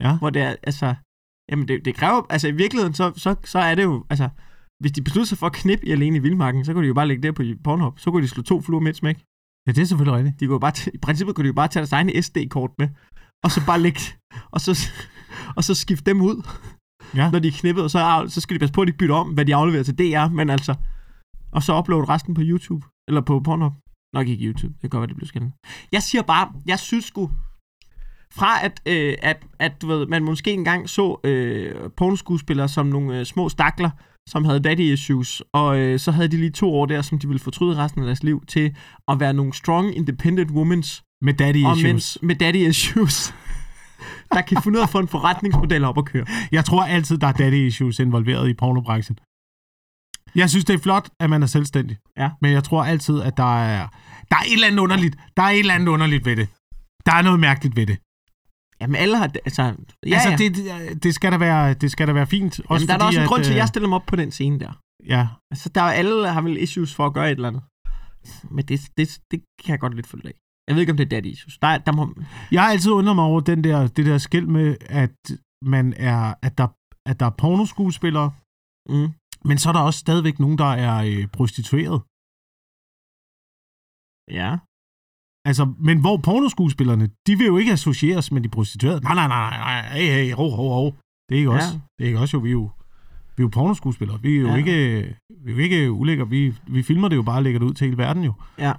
[0.00, 0.16] Ja.
[0.18, 0.94] Hvor det er, altså...
[1.50, 2.22] Jamen, det, det kræver...
[2.30, 4.04] Altså, i virkeligheden, så, så, så er det jo...
[4.10, 4.28] Altså,
[4.80, 6.94] hvis de beslutter sig for at knippe i alene i vildmarken, så kunne de jo
[6.94, 7.98] bare lægge det på Pornhub.
[7.98, 9.18] Så kunne de slå to fluer med et smæk.
[9.66, 10.40] Ja, det er selvfølgelig rigtigt.
[10.40, 12.88] De kunne bare t- I princippet kunne de jo bare tage deres egne SD-kort med,
[13.44, 14.00] og så bare lægge...
[14.50, 14.90] Og så,
[15.56, 16.46] og så skifte dem ud,
[17.14, 17.30] Ja.
[17.30, 19.28] når de er knippet, og så, så skal de passe på, at de bytter om,
[19.34, 20.74] hvad de afleverer til DR, men altså...
[21.52, 22.86] Og så upload resten på YouTube.
[23.08, 23.72] Eller på Pornhub.
[24.14, 24.72] Nok ikke YouTube.
[24.72, 25.54] Det kan godt være, det bliver skændende.
[25.92, 27.30] Jeg siger bare, jeg synes sgu,
[28.32, 33.18] fra at, øh, at, at du ved, man måske engang så øh, pornoskuespillere som nogle
[33.18, 33.90] øh, små stakler,
[34.28, 37.26] som havde daddy issues, og øh, så havde de lige to år der, som de
[37.28, 38.76] ville fortryde resten af deres liv, til
[39.08, 41.82] at være nogle strong, independent womens, Med daddy og issues.
[41.92, 43.34] mens, med daddy issues,
[44.34, 46.26] der kan finde ud af at få en forretningsmodel op at køre.
[46.52, 49.18] Jeg tror altid, der er daddy issues involveret i pornobranchen.
[50.34, 51.96] Jeg synes, det er flot, at man er selvstændig.
[52.16, 52.30] Ja.
[52.40, 53.88] Men jeg tror altid, at der er,
[54.30, 55.16] der er et eller andet underligt.
[55.36, 56.48] Der er et eller andet underligt ved det.
[57.06, 57.98] Der er noget mærkeligt ved det.
[58.80, 60.36] Jamen alle har, altså, ja, altså, ja.
[60.36, 62.60] Det, det, skal da være, det skal da være fint.
[62.60, 63.96] Også Jamen, der er fordi, også en at, grund til, at øh, jeg stiller mig
[63.96, 64.72] op på den scene der.
[65.14, 67.62] Ja, Altså, der er alle har vel issues for at gøre et eller andet.
[68.54, 70.34] Men det, det, det kan jeg godt lidt følge af.
[70.68, 71.58] Jeg ved ikke, om det er daddy issues.
[71.58, 72.02] Der, er- der må,
[72.52, 75.16] Jeg har altid undret mig over den der, det der skæld med, at
[75.74, 76.68] man er, at der,
[77.10, 78.28] at der er pornoskuespillere,
[78.88, 79.08] mm,
[79.48, 81.98] men så er der også stadigvæk nogen, der er øh, prostitueret.
[84.40, 84.50] ja.
[85.46, 89.00] Altså, men hvor pornoskuespillerne, de vil jo ikke associeres med de prostituerede.
[89.00, 90.84] Nej, nej, nej, nej, hey, hey, ho, ho, ho.
[91.28, 91.56] Det er ikke Ja.
[91.58, 91.64] os.
[91.98, 92.70] Det er ikke os jo, vi er jo,
[93.36, 94.22] vi er jo pornoskuespillere.
[94.22, 94.54] Vi er jo Ja.
[94.56, 94.72] ikke,
[95.44, 96.28] vi er jo ikke ulækre.
[96.30, 98.32] Vi, vi filmer det jo bare og lægger det ud til hele verden jo.
[98.58, 98.72] Ja.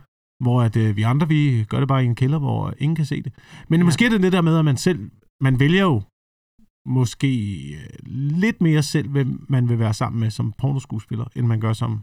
[0.44, 3.06] Hvor at, øh, vi andre, vi gør det bare i en kælder, hvor ingen kan
[3.06, 3.32] se det.
[3.70, 3.82] Men Ja.
[3.82, 3.86] ja.
[3.86, 6.02] måske er det det der med, at man selv, man vælger jo
[6.86, 7.30] måske
[7.76, 7.90] øh,
[8.42, 12.02] lidt mere selv, hvem man vil være sammen med som pornoskuespiller, end man gør som,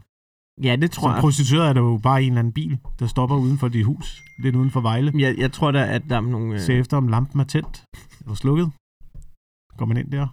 [0.63, 1.21] Ja, det tror som jeg.
[1.21, 4.23] prostitueret er der jo bare en eller anden bil, der stopper uden for dit hus,
[4.39, 5.11] lidt uden for Vejle.
[5.17, 6.53] Jeg, jeg tror da, at der er nogle...
[6.53, 7.83] Øh, Se efter, om lampen er tændt
[8.21, 8.71] eller slukket.
[9.77, 10.27] Går man ind der.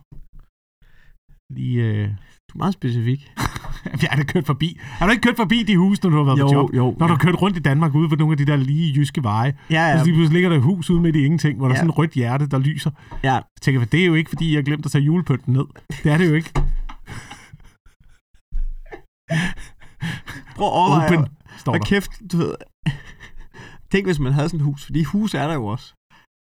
[1.55, 2.09] Lige, øh...
[2.49, 3.31] du er meget specifik.
[4.03, 4.77] jeg er da kørt forbi.
[4.81, 6.75] Har du ikke kørt forbi de huse, når du har været på job?
[6.75, 6.97] jo.
[6.99, 9.23] Når du har kørt rundt i Danmark ude på nogle af de der lige jyske
[9.23, 9.89] veje, Ja, ja.
[9.91, 9.99] ja.
[9.99, 11.77] så lige pludselig ligger der et hus ude midt i ingenting, hvor der Ja.
[11.77, 12.91] er sådan et rødt hjerte, der lyser.
[13.23, 13.33] ja.
[13.35, 15.65] Jeg tænker, det er jo ikke, fordi jeg har glemt at tage julepynten ned.
[16.05, 16.51] Det er det jo ikke.
[20.57, 21.07] Prøv at overveje.
[21.07, 21.27] Open,
[21.59, 21.85] står der.
[21.85, 22.55] kæft, du ved.
[23.93, 25.95] Tænk, hvis man havde sådan et hus, fordi hus er der jo også.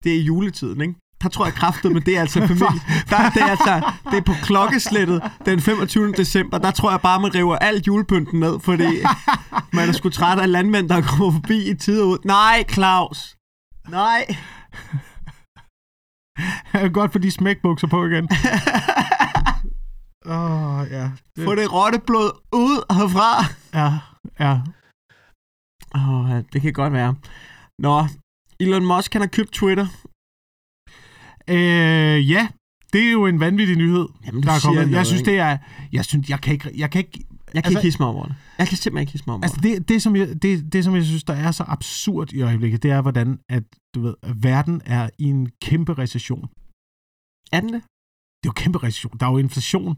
[0.05, 0.95] Det er juletiden, ikke?
[1.23, 2.81] Der tror jeg kraftet, men det er altså familie.
[3.11, 6.13] Der, det, er altså, det er på klokkeslættet den 25.
[6.13, 6.59] december.
[6.59, 8.89] Der tror jeg bare, man river alt julepynten ned, fordi
[9.73, 12.19] man er sgu træt af landmænd, der kommer forbi i tid og ud.
[12.25, 13.37] Nej, Claus.
[13.89, 14.27] Nej.
[16.73, 18.29] Jeg kan godt få de smækbukser på igen.
[20.27, 21.11] Åh, oh, ja.
[21.37, 23.31] Det, Få det rotteblod ud herfra.
[23.81, 23.89] Ja,
[24.45, 24.53] ja.
[25.95, 27.15] Åh, oh, det kan godt være.
[27.79, 28.07] Nå,
[28.61, 29.87] Elon Musk, han har købt Twitter.
[31.49, 32.49] Øh, ja,
[32.93, 34.83] det er jo en vanvittig nyhed, Jamen, der er kommet.
[34.83, 35.59] noget, Jeg synes, det er...
[35.93, 36.71] Jeg synes, jeg kan ikke...
[36.77, 37.19] Jeg kan ikke
[37.55, 38.35] Jeg kan altså- ikke hisse mig over det.
[38.59, 39.79] Jeg kan simpelthen ikke hisse mig over altså, det.
[39.79, 42.83] det, det, som jeg, det, det, som jeg synes, der er så absurd i øjeblikket,
[42.83, 46.49] det er, hvordan at, du ved, at verden er i en kæmpe recession.
[47.53, 47.83] Er den det?
[48.43, 49.13] Det er jo kæmpe recession.
[49.21, 49.97] Der er jo inflation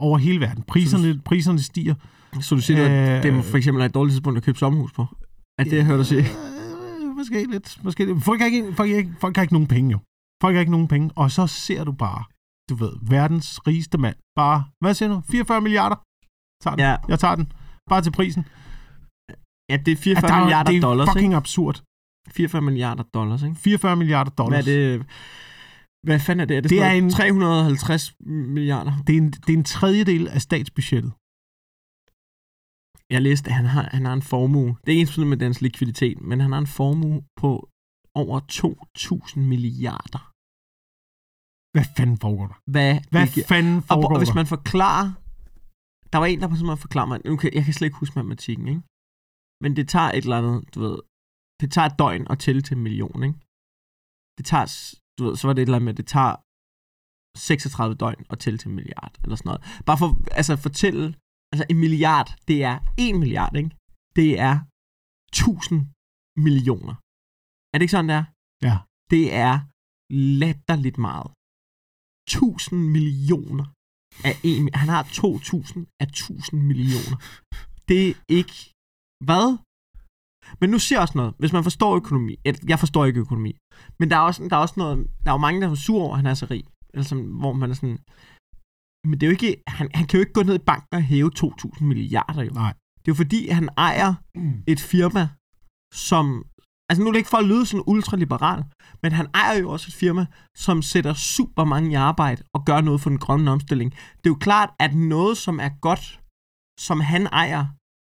[0.00, 0.62] over hele verden.
[0.62, 1.94] Priserne, priserne stiger.
[2.40, 4.58] Så du siger, at Øh, det må for eksempel er et dårligt tidspunkt at købe
[4.58, 5.06] sommerhus på?
[5.58, 6.24] Er det, jeg hørte dig sige?
[7.02, 7.80] Øh, måske lidt.
[7.84, 8.24] Måske lidt.
[8.24, 9.98] Folk, har ikke, folk, har ikke, folk har ikke nogen penge, jo.
[10.42, 11.10] Folk har ikke nogen penge.
[11.16, 12.24] Og så ser du bare,
[12.70, 14.16] du ved, verdens rigeste mand.
[14.36, 15.20] Bare, hvad siger du?
[15.30, 15.96] 44 milliarder?
[16.62, 16.84] Tager den.
[16.84, 16.96] Ja.
[17.08, 17.52] Jeg tager den.
[17.90, 18.44] Bare til prisen.
[19.70, 21.36] Ja, det er 44 At der er- milliarder det er dollars, fucking ikke?
[21.36, 21.82] absurd.
[22.28, 23.56] 44 milliarder dollars, ikke?
[23.56, 24.66] 44 milliarder Hvad dollars.
[24.68, 25.06] er det?
[26.06, 26.56] Hvad fanden er det?
[26.56, 28.04] Er det, Det er en- 350
[28.56, 28.92] milliarder?
[29.06, 31.12] Det er, en, det er en tredjedel af statsbudgettet.
[33.14, 34.70] Jeg læste, at han har, han har en formue.
[34.82, 37.50] Det er ikke ens med dens likviditet, men han har en formue på
[38.22, 40.22] over 2.000 milliarder.
[41.74, 42.58] Hvad fanden foregår der?
[42.74, 44.38] Hvad, Hvad det fanden og, foregår og hvis der?
[44.40, 45.06] man forklarer...
[46.12, 47.16] Der var en, der simpelthen forklarer mig...
[47.40, 48.82] Kan, jeg kan slet ikke huske matematikken, ikke?
[49.62, 50.96] Men det tager et eller andet, du ved...
[51.60, 53.38] Det tager et døgn at tælle til en million, ikke?
[54.38, 54.66] Det tager...
[55.20, 56.34] Du ved, så var det et eller andet med, det tager
[57.38, 59.62] 36 døgn at tælle til en milliard, eller sådan noget.
[59.88, 61.04] Bare for altså fortælle...
[61.52, 63.70] Altså en milliard, det er en milliard, ikke?
[64.18, 64.54] Det er
[65.32, 65.78] 1000
[66.46, 66.94] millioner.
[67.70, 68.26] Er det ikke sådan, det er?
[68.68, 68.76] Ja.
[69.14, 69.54] Det er
[70.40, 71.28] latterligt meget.
[72.28, 73.66] 1000 millioner
[74.28, 77.16] af en, han har 2000 af 1000 millioner.
[77.88, 78.56] Det er ikke...
[79.28, 79.46] Hvad?
[80.60, 81.34] Men nu siger jeg også noget.
[81.38, 82.36] Hvis man forstår økonomi...
[82.68, 83.52] Jeg forstår ikke økonomi.
[83.98, 84.96] Men der er også, der er også noget...
[85.24, 86.64] Der er jo mange, der er sur over, at han er så rig.
[86.94, 87.98] Eller sådan, hvor man er sådan...
[89.08, 89.62] Men det er jo ikke...
[89.66, 92.50] Han, han kan jo ikke gå ned i banken og hæve 2.000 milliarder, jo.
[92.50, 92.72] Nej.
[92.98, 94.14] Det er jo fordi, han ejer
[94.66, 95.28] et firma,
[95.94, 96.24] som...
[96.88, 98.64] Altså nu er det ikke for at lyde sådan ultraliberal,
[99.02, 100.26] men han ejer jo også et firma,
[100.56, 103.90] som sætter super mange i arbejde og gør noget for den grønne omstilling.
[103.92, 106.20] Det er jo klart, at noget, som er godt,
[106.80, 107.64] som han ejer,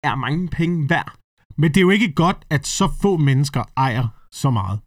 [0.08, 1.12] er mange penge værd.
[1.58, 4.80] Men det er jo ikke godt, at så få mennesker ejer så meget.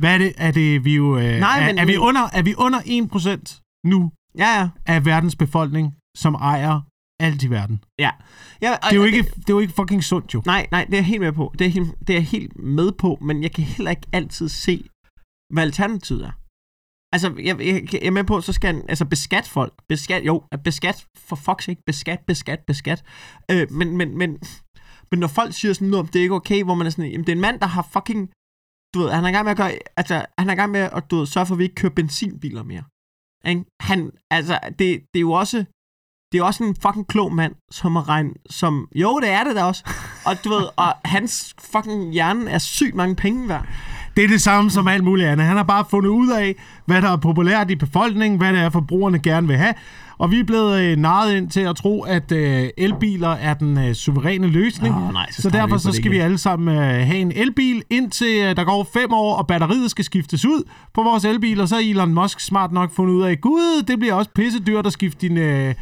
[0.00, 0.32] Hvad er det?
[0.36, 1.16] Er det vi jo...
[1.18, 4.68] Øh, Nej, er, men- er, vi under, er vi under 1% nu Ja, ja.
[4.86, 6.80] af verdens befolkning, som ejer
[7.20, 7.84] alt i verden.
[7.98, 8.10] Ja.
[8.62, 10.42] ja Det er jo ikke, det er jo ikke fucking sundt, jo.
[10.46, 11.54] Nej, nej, det er jeg helt med på.
[11.58, 14.48] Det er, helt, det er jeg helt med på, men jeg kan heller ikke altid
[14.48, 14.84] se,
[15.54, 16.32] hvad alternativet er.
[17.14, 19.72] Altså, jeg, jeg, jeg er med på, så skal han, altså beskat folk.
[19.88, 23.04] Beskat, jo, beskat, for fuck's sake, beskat, beskat, beskat.
[23.50, 24.38] Øh, men, men, men,
[25.10, 27.10] men når folk siger sådan noget, om det er ikke okay, hvor man er sådan,
[27.10, 28.30] jamen det er en mand, der har fucking,
[28.94, 30.80] du ved, han er i gang med at gøre, altså, han er i gang med
[30.80, 32.84] at, du ved, sørge for, at vi ikke kører benzinbiler mere.
[33.50, 33.64] Ikke?
[33.80, 35.64] Han, altså, det, det er jo også,
[36.32, 39.56] det er også en fucking klog mand, som har regnet, som, jo, det er det
[39.56, 39.84] da også.
[40.26, 43.66] Og du ved, og hans fucking hjerne er sygt mange penge værd.
[44.16, 45.46] Det er det samme som alt muligt andet.
[45.46, 48.70] Han har bare fundet ud af, hvad der er populært i befolkningen, hvad det er,
[48.70, 49.74] forbrugerne gerne vil have.
[50.18, 53.78] Og vi er blevet øh, narret ind til at tro, at øh, elbiler er den
[53.78, 54.94] øh, suveræne løsning.
[54.94, 58.40] Åh, nej, så så derfor så skal vi alle sammen øh, have en elbil, indtil
[58.42, 60.62] øh, der går fem år, og batteriet skal skiftes ud
[60.94, 61.66] på vores elbiler.
[61.66, 64.86] Så er Elon Musk smart nok fundet ud af, gud, det bliver også pisse dyrt
[64.86, 65.36] at skifte din...
[65.36, 65.74] Øh,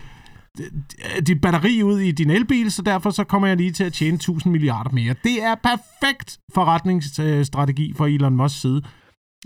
[1.27, 4.15] dit batteri ud i din elbil, så derfor så kommer jeg lige til at tjene
[4.15, 5.15] 1000 milliarder mere.
[5.25, 8.83] Det er perfekt forretningsstrategi fra Elon Musks side.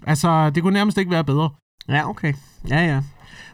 [0.07, 1.51] Altså, det kunne nærmest ikke være bedre.
[1.89, 2.35] Ja, okay.
[2.69, 3.03] Ja, ja.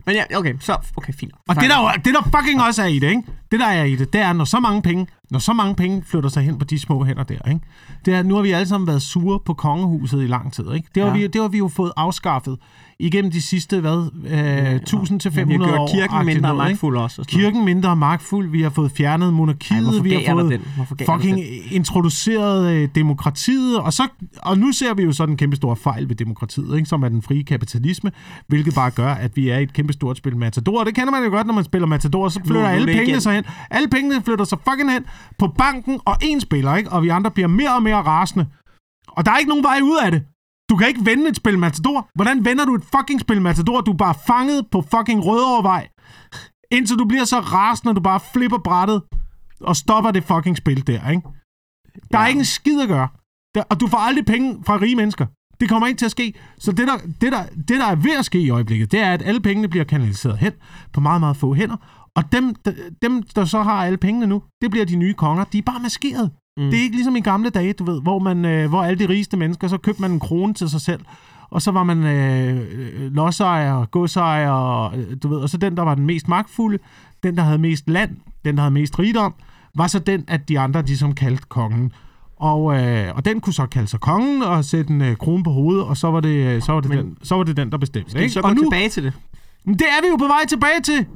[0.07, 1.33] Men ja, okay, så, okay, fint.
[1.49, 3.23] Og det der, jo- det der fucking også er i det, ikke?
[3.55, 6.03] Det der er i det, det er, når så mange penge, når så mange penge
[6.07, 7.61] flytter sig hen på de små hænder der, ikke?
[8.05, 10.89] Det er, nu har vi alle sammen været sure på kongehuset i lang tid, ikke?
[10.95, 11.17] Det har, Ja.
[11.17, 12.59] vi, det har vi jo fået afskaffet
[12.99, 14.11] igennem de sidste, hvad,
[14.71, 15.77] øh, 1000 til Vi har 500 år.
[15.77, 17.21] gjort kirken mindre noget, magtfuld også.
[17.23, 17.41] Og sådan.
[17.41, 20.61] Kirken mindre magtfuld, vi har fået fjernet monarkiet, Ej, vi har fået
[21.07, 21.41] fucking
[21.73, 24.09] introduceret øh, demokratiet, og, så,
[24.43, 26.89] og nu ser vi jo så den kæmpe store fejl ved demokratiet, ikke?
[26.89, 28.13] som er den frie kapitalisme,
[28.47, 30.85] hvilket bare gør, at vi er i et kæmpe stort spil Matador.
[30.85, 33.35] Det kender man jo godt, når man spiller Matador, så flytter er alle pengene sig
[33.35, 33.44] hen.
[33.71, 35.07] Alle pengene flytter sig fucking hen
[35.39, 36.91] på banken og en spiller, ikke?
[36.93, 38.47] og vi andre bliver mere og mere rasende.
[39.09, 40.23] Og der er ikke nogen vej ud af det.
[40.71, 42.09] Du kan ikke vende et spil Matador.
[42.15, 43.81] Hvordan vender du et fucking spil Matador?
[43.81, 45.89] Du er bare fanget på fucking Rødovrevej.
[46.73, 49.03] Indtil du bliver så rasende, at du bare flipper brættet
[49.61, 51.23] og stopper det fucking spil der, ikke?
[52.13, 52.29] Der er Ja.
[52.29, 53.09] ikke en skid at gøre.
[53.55, 55.27] Der, og du får aldrig penge fra rige mennesker.
[55.61, 56.35] Det kommer ikke til at ske.
[56.59, 59.13] Så det der, det, der, det, der er ved at ske i øjeblikket, det er,
[59.13, 60.53] at alle pengene bliver kanaliseret hen
[60.93, 61.77] på meget, meget få hænder.
[62.17, 62.55] Og dem,
[63.03, 65.45] dem, der så har alle pengene nu, det bliver de nye konger.
[65.45, 66.31] De er bare maskeret.
[66.57, 66.71] Mm.
[66.71, 69.09] Det er ikke ligesom i gamle dage, du ved, hvor, man, øh, hvor alle de
[69.09, 71.01] rigeste mennesker, så købte man en krone til sig selv,
[71.51, 75.77] og så var man øh, øh, lodsejer, godsejer, og, øh, du ved, og så den,
[75.77, 76.79] der var den mest magtfulde,
[77.23, 78.11] den, der havde mest land,
[78.45, 79.35] den, der havde mest rigdom,
[79.77, 81.93] var så den, at de andre, de som kaldte kongen.
[82.37, 85.51] Og, øh, og den kunne så kalde sig kongen og sætte en øh, krone på
[85.51, 87.73] hovedet, og så var det, øh, så var det, Men- den, så var det den,
[87.73, 88.11] der bestemte.
[88.11, 89.13] Skal vi så gå nu, tilbage til det?
[89.65, 91.07] Men det er vi jo på vej tilbage til.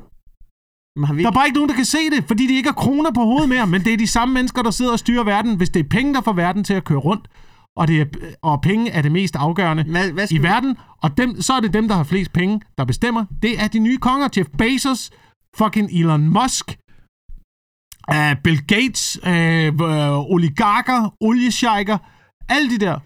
[0.99, 2.69] Men har vi Der er bare ikke nogen, der kan se det, fordi de ikke
[2.69, 5.25] har kroner på hovedet mere, men det er de samme mennesker, der sidder og styrer
[5.25, 5.57] verden.
[5.57, 7.29] Hvis det er penge, der får verden til at køre rundt,
[7.77, 8.07] og, det er,
[8.43, 11.73] og penge er det mest afgørende Hvad, hvad i verden, og dem, så er det
[11.73, 13.25] dem, der har flest penge, der bestemmer.
[13.43, 14.29] Det er de nye konger.
[14.37, 15.11] Jeff Bezos,
[15.57, 16.77] fucking Elon Musk,
[18.15, 21.99] uh, Bill Gates, uh, uh, oligarker, oliesheiker,
[22.49, 22.99] alle de der.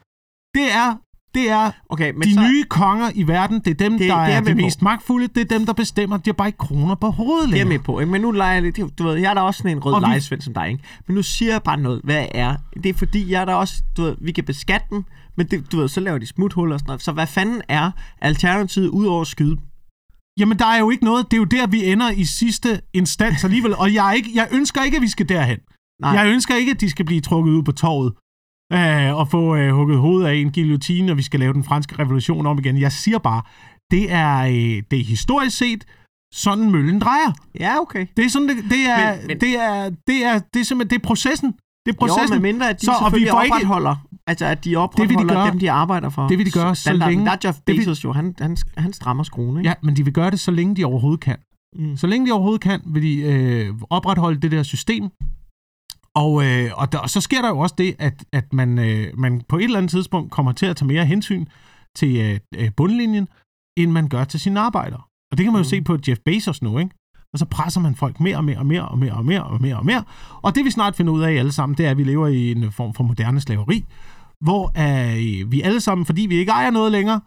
[0.54, 0.96] Det er,
[1.34, 2.40] det er Okay, men de så...
[2.40, 3.58] nye konger i verden.
[3.60, 4.56] Det er dem, Det- der det er er, de med på.
[4.56, 5.26] mest magtfulde.
[5.26, 6.16] Det er dem, der bestemmer.
[6.16, 7.78] De har bare ikke kroner på hovedet Det er længere.
[7.78, 8.12] med på, ikke?
[8.12, 10.00] men nu leger jeg lidt, du ved, jeg er da også sådan en rød Og
[10.00, 10.84] vi- lejesvend som dig, ikke?
[11.06, 13.82] Men nu siger jeg bare noget, hvad er, det er fordi, jeg er da også,
[13.96, 15.04] du ved, vi kan beskatte dem,
[15.36, 17.90] men det, du ved, så laver de smuthuller og sådan noget, så hvad fanden er
[18.20, 19.56] alternativet ud over at skyde?
[20.38, 21.30] Jamen, der er jo ikke noget.
[21.30, 23.74] Det er jo der, vi ender i sidste instans alligevel.
[23.76, 25.58] Og jeg, er ikke, jeg ønsker ikke, at vi skal derhen.
[26.02, 26.10] Nej.
[26.10, 28.12] Jeg ønsker ikke, at de skal blive trukket ud på torvet
[28.72, 31.98] øh, og få øh, hugget hovedet af en guillotine, og vi skal lave den franske
[31.98, 32.78] revolution om igen.
[32.80, 33.42] Jeg siger bare,
[33.90, 35.84] det er, øh, det er historisk set
[36.34, 37.32] sådan møllen drejer.
[37.60, 38.06] Ja, okay.
[38.16, 40.90] Det er sådan, det, det er, Men- men- det er, det er, det er simpelthen,
[40.98, 41.52] det er processen.
[41.86, 42.28] Det er processen.
[42.36, 44.76] Jo, med mindre, at de Så, så, og vi får ikke- opretholder, altså at de
[44.76, 46.28] opretholder gøre- dem, de arbejder for.
[46.28, 47.10] det vil de gøre, så Standarden.
[47.12, 49.68] længe- Der er Jeff det vil- Bezos jo, han, han, han strammer skruen, ikke?
[49.68, 51.36] Ja, men de vil gøre det, så længe de overhovedet kan.
[51.76, 51.96] Mm.
[51.96, 55.04] Så længe de overhovedet kan, vil de øh, opretholde det der system.
[56.14, 59.18] Og, øh, og, der, og så sker der jo også det, at, at man, øh,
[59.18, 61.46] man på et eller andet tidspunkt kommer til at tage mere hensyn
[61.96, 63.28] til øh, øh, bundlinjen,
[63.78, 65.00] end man gør til sine arbejdere.
[65.32, 65.68] Og det kan man jo Mm.
[65.68, 66.94] se på Jeff Bezos nu, ikke?
[67.32, 69.60] Og så presser man folk mere og mere og mere og mere og mere og
[69.62, 70.04] mere og mere.
[70.42, 72.52] Og det vi snart finder ud af alle sammen, det er, at vi lever i
[72.52, 73.84] en form for moderne slaveri,
[74.40, 77.20] hvor øh, vi alle sammen, fordi vi ikke ejer noget længere,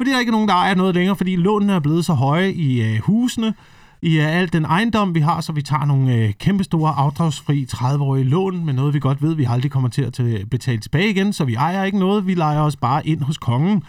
[0.00, 2.52] fordi der er ikke nogen, der ejer noget længere, fordi lånene er blevet så høje
[2.52, 3.54] i øh, husene,
[4.02, 8.24] i øh, al den ejendom, vi har, så vi tager nogle øh, kæmpestore afdragsfri 30-årige
[8.24, 11.32] lån med noget, vi godt ved, vi aldrig kommer til at øh, betale tilbage igen,
[11.32, 13.82] så vi ejer ikke noget, vi leger os bare ind hos kongen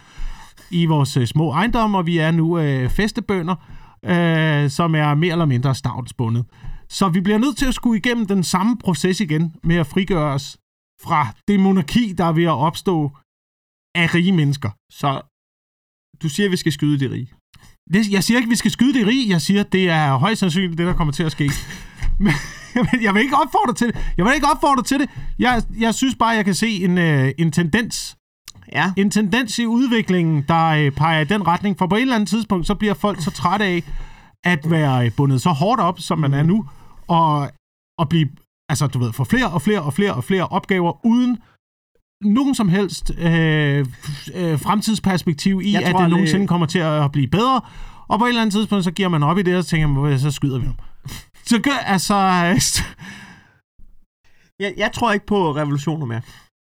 [0.71, 3.55] i vores øh, små ejendomme, og vi er nu øh, festebønder,
[4.05, 6.45] øh, som er mere eller mindre stavnsbundet.
[6.89, 10.33] Så vi bliver nødt til at skulle igennem den samme proces igen med at frigøre
[10.33, 10.57] os
[11.01, 13.11] fra det monarki, der er ved at opstå
[13.95, 14.69] af rige mennesker.
[14.91, 15.21] Så
[16.21, 17.33] du siger, at vi skal skyde de rige.
[17.93, 19.29] Det, jeg siger ikke, at vi skal skyde det rig.
[19.29, 21.51] Jeg siger, at det er højst sandsynligt det, der kommer til at ske.
[22.75, 23.95] Men jeg vil ikke opfordre til det.
[24.17, 25.09] Jeg vil ikke opfordre til det.
[25.39, 28.17] Jeg, jeg synes bare, jeg kan se en, øh, en tendens.
[28.71, 28.93] Ja.
[28.97, 31.77] En tendens i udviklingen, der øh, peger i den retning.
[31.77, 33.83] For på et eller andet tidspunkt, så bliver folk så trætte af
[34.43, 36.65] at være øh, bundet så hårdt op, som man er nu,
[37.07, 37.51] og,
[37.97, 38.29] og blive,
[38.69, 41.37] altså du ved, få flere og flere og flere og flere opgaver, uden
[42.21, 43.85] nogen som helst øh,
[44.35, 47.61] øh, fremtidsperspektiv i, Jeg at tror det nogensinde kommer til at blive bedre.
[48.07, 49.87] Og på et eller andet tidspunkt, så giver man op i det, og så tænker
[49.87, 50.75] man, så skyder vi ham.
[51.45, 52.15] Så gør, altså...
[54.59, 56.21] Jeg, jeg tror ikke på revolutioner mere.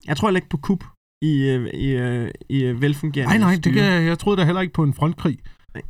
[0.06, 0.84] Jeg tror heller ikke på kup
[1.22, 4.60] i, øh, i, øh, i øh, velfungerende Nej, nej, det kan, jeg troede da heller
[4.60, 5.38] ikke på en frontkrig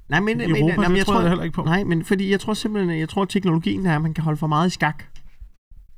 [0.08, 0.76] Nej, men, i men, Europa.
[0.76, 1.62] nej, men jeg tror jeg heller ikke på.
[1.62, 4.46] Nej, men fordi jeg tror simpelthen, jeg tror, teknologien er, at man kan holde for
[4.46, 5.04] meget i skak.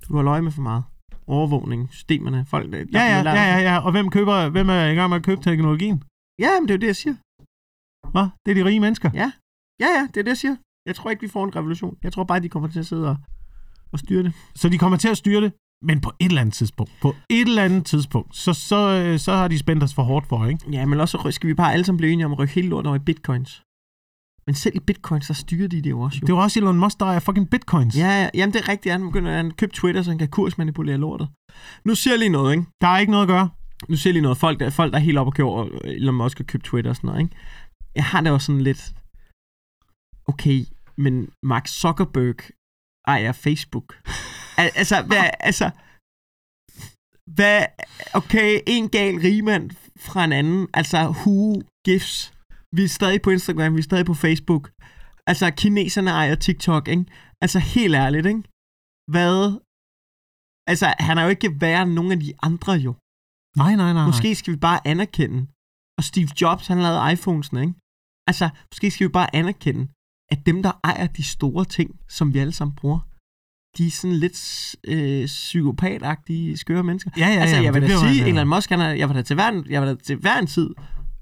[0.03, 0.83] Du kan holde øje med for meget.
[1.27, 2.73] Overvågning, systemerne, folk...
[2.73, 3.79] Der, Ja, der ja, ja, ja, ja.
[3.79, 6.03] Og hvem, køber, hvem er i gang med at købe teknologien?
[6.39, 7.17] Ja, men det er jo det, jeg siger.
[8.15, 8.27] Hvad?
[8.47, 9.11] Det er de rige mennesker.
[9.15, 9.33] Ja,
[9.81, 10.57] ja, det er det, jeg siger.
[10.87, 11.97] Jeg tror ikke, vi får en revolution.
[12.03, 13.17] Jeg tror bare, de kommer til at sidde og,
[13.93, 14.33] og styre det.
[14.55, 16.93] Så de kommer til at styre det, men på et eller andet tidspunkt.
[17.03, 18.37] På et eller andet tidspunkt.
[18.37, 20.71] Så, så, øh, så har de spændt os for hårdt for, ikke?
[20.73, 22.87] Ja, men også skal vi bare alle sammen blive enige om at rykke hele lortet
[22.87, 23.63] over i bitcoins.
[24.47, 26.27] Men selv i bitcoins, så styrer de det jo også jo.
[26.27, 27.97] Det var også Elon Musk, der er fucking bitcoins.
[27.97, 28.93] Ja, ja, jamen det er rigtigt.
[28.93, 31.29] Han begynder at købe Twitter, så han kan kursmanipulere lortet.
[31.85, 32.65] Nu siger jeg lige noget, ikke?
[32.81, 33.51] Der er ikke noget at gøre.
[33.89, 34.39] Nu siger jeg lige noget.
[34.39, 36.91] Folk, der, folk, der er helt oppe og køber, og Elon Musk har købt Twitter
[36.91, 37.37] og sådan noget, ikke?
[37.95, 38.95] Jeg har det også sådan lidt...
[40.27, 40.65] Okay,
[40.97, 42.37] men Mark Zuckerberg
[43.07, 43.99] ejer Facebook.
[44.57, 45.71] Al- altså, hvad, altså...
[47.31, 47.65] Hvad,
[48.15, 50.69] okay, en gal rigmand fra en anden.
[50.75, 52.34] Altså, who gives?
[52.77, 54.65] Vi er stadig på Instagram, vi er stadig på Facebook.
[55.27, 57.05] Altså, kineserne ejer TikTok, ikke?
[57.41, 58.43] Altså, helt ærligt, ikke?
[59.13, 59.61] Hvad?
[60.71, 62.93] Altså, han er jo ikke værre end nogen af de andre, jo.
[63.57, 64.07] Nej, nej, nej.
[64.07, 65.47] Måske skal vi bare anerkende.
[65.99, 67.75] Og Steve Jobs, han lavede iPhones'ene, ikke?
[68.27, 69.83] Altså, måske skal vi bare anerkende,
[70.33, 73.01] at dem, der ejer de store ting, som vi alle sammen bruger,
[73.79, 74.39] de er sådan lidt
[74.93, 77.11] øh, psykopatagtige, skøre mennesker.
[77.17, 78.29] Ja, ja, altså, ja, jeg vil da sige.
[78.29, 80.39] Elon Musk, han er, jeg vil da til hver, en- jeg vil da til hver
[80.39, 80.71] en tid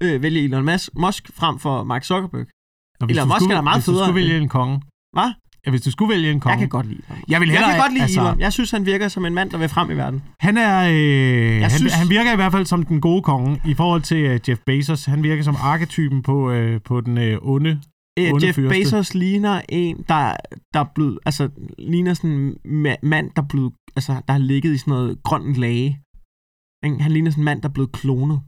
[0.03, 0.65] øh, vælge Elon
[0.99, 2.45] Musk, frem for Mark Zuckerberg.
[2.99, 4.49] Og hvis Elon du Musk skulle- er meget Hvis du federe skulle end- vælge en
[4.49, 4.81] konge.
[5.13, 5.31] Hvad?
[5.65, 6.51] Ja, hvis du skulle vælge en konge.
[6.51, 7.23] Jeg kan godt lide Elon.
[7.29, 8.39] Jeg, vil Jeg hellere, kan godt lide altså, Elon.
[8.39, 10.23] Jeg synes, han virker som en mand, der vil frem i verden.
[10.39, 13.73] Han er, øh, han, synes- han virker i hvert fald som den gode konge i
[13.73, 15.05] forhold til uh, Jeff Bezos.
[15.05, 17.81] Han virker som arketypen på, øh, på den øh, onde.
[18.19, 18.69] Øh, Jeff fyrste.
[18.69, 20.33] Bezos ligner en, der,
[20.73, 22.31] der er blevet, altså, ligner sådan
[22.65, 25.99] en ma- mand, der er blevet, altså, der har ligget i sådan noget grønt lage.
[26.83, 28.41] Han ligner sådan en mand, der er blevet klonet.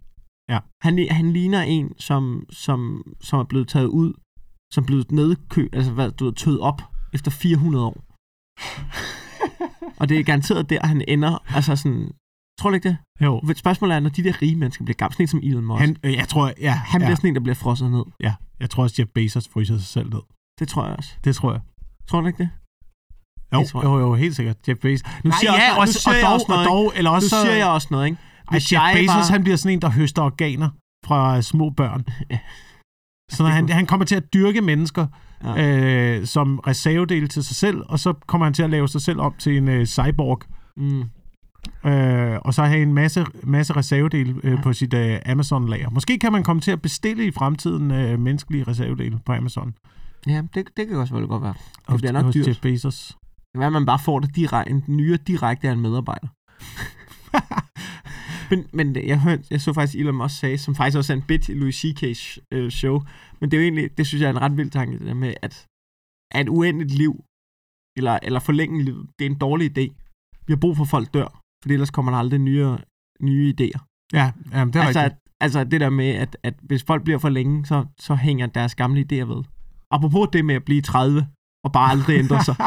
[0.50, 0.60] Ja.
[0.84, 4.14] Han, han ligner en, som, som, som er blevet taget ud,
[4.74, 6.82] som er blevet nedkø, altså hvad, du ved, tøet op
[7.14, 7.98] efter 400 år.
[10.00, 12.12] Og det er garanteret der, han ender, altså sådan,
[12.60, 12.98] tror du ikke det?
[13.22, 13.42] Jo.
[13.56, 15.98] Spørgsmålet er, når de der rige mennesker bliver gamle, sådan en som Elon Musk, han,
[16.04, 18.04] øh, jeg tror, ja, han ja, bliver sådan en, der bliver frosset ned.
[18.20, 20.22] ja, jeg tror også, Jeff Bezos fryser sig selv ned.
[20.60, 21.12] Det tror jeg også.
[21.24, 21.62] Det tror jeg.
[22.08, 22.50] Tror du ikke det?
[23.54, 24.58] Jo, Det jo, jo, helt sikkert.
[24.68, 25.08] Jeff Bezos.
[25.24, 27.42] Nu Nej, siger ja, også- nu og jeg dog, og dog, eller Nu også så,
[27.42, 28.18] siger jeg også noget, ikke?
[28.52, 30.70] Hvis Jeff Bezos, var- han bliver sådan en, der høster organer
[31.06, 32.06] fra små børn.
[33.32, 35.08] Så når han, han kommer til at dyrke mennesker
[35.44, 36.18] Ja.
[36.20, 39.20] øh, som reservedel til sig selv, og så kommer han til at lave sig selv
[39.20, 40.42] om til en øh, cyborg,
[40.78, 41.04] Mm.
[41.90, 44.62] øh, og så have en masse, masse reservedele øh, Ja.
[44.62, 45.90] på sit øh, Amazon-lager.
[45.90, 49.74] Måske kan man komme til at bestille i fremtiden øh, menneskelige reservedele på Amazon.
[50.28, 51.54] Ja, det, det kan også vel godt være.
[51.54, 52.48] Det Hos, bliver nok hos dyrt.
[52.48, 53.08] Jeff Bezos.
[53.08, 53.18] Det
[53.54, 56.28] kan være, at man bare får det direkte, en nyere direkte af en medarbejder.
[58.50, 61.28] men, men jeg, hørte, jeg så faktisk Elon Musk sige, som faktisk også er en
[61.28, 63.02] bit i Louis C.K.'s øh, show,
[63.40, 65.14] men det er jo egentlig, det synes jeg er en ret vild tanke, det der
[65.14, 65.66] med, at,
[66.32, 67.24] at et uendeligt liv,
[67.98, 69.86] eller, eller forlænge livet, det er en dårlig idé.
[70.48, 72.78] Vi har brug for, at folk dør, for ellers kommer der aldrig nye,
[73.22, 73.80] nye idéer.
[74.14, 75.22] Ja, jamen, det er altså, rigtigt.
[75.26, 78.48] at, altså det der med, at, at hvis folk bliver for længe, så, så hænger
[78.48, 79.44] deres gamle idéer ved.
[79.92, 81.28] Apropos det med at blive 30
[81.64, 82.56] og bare aldrig ændre sig.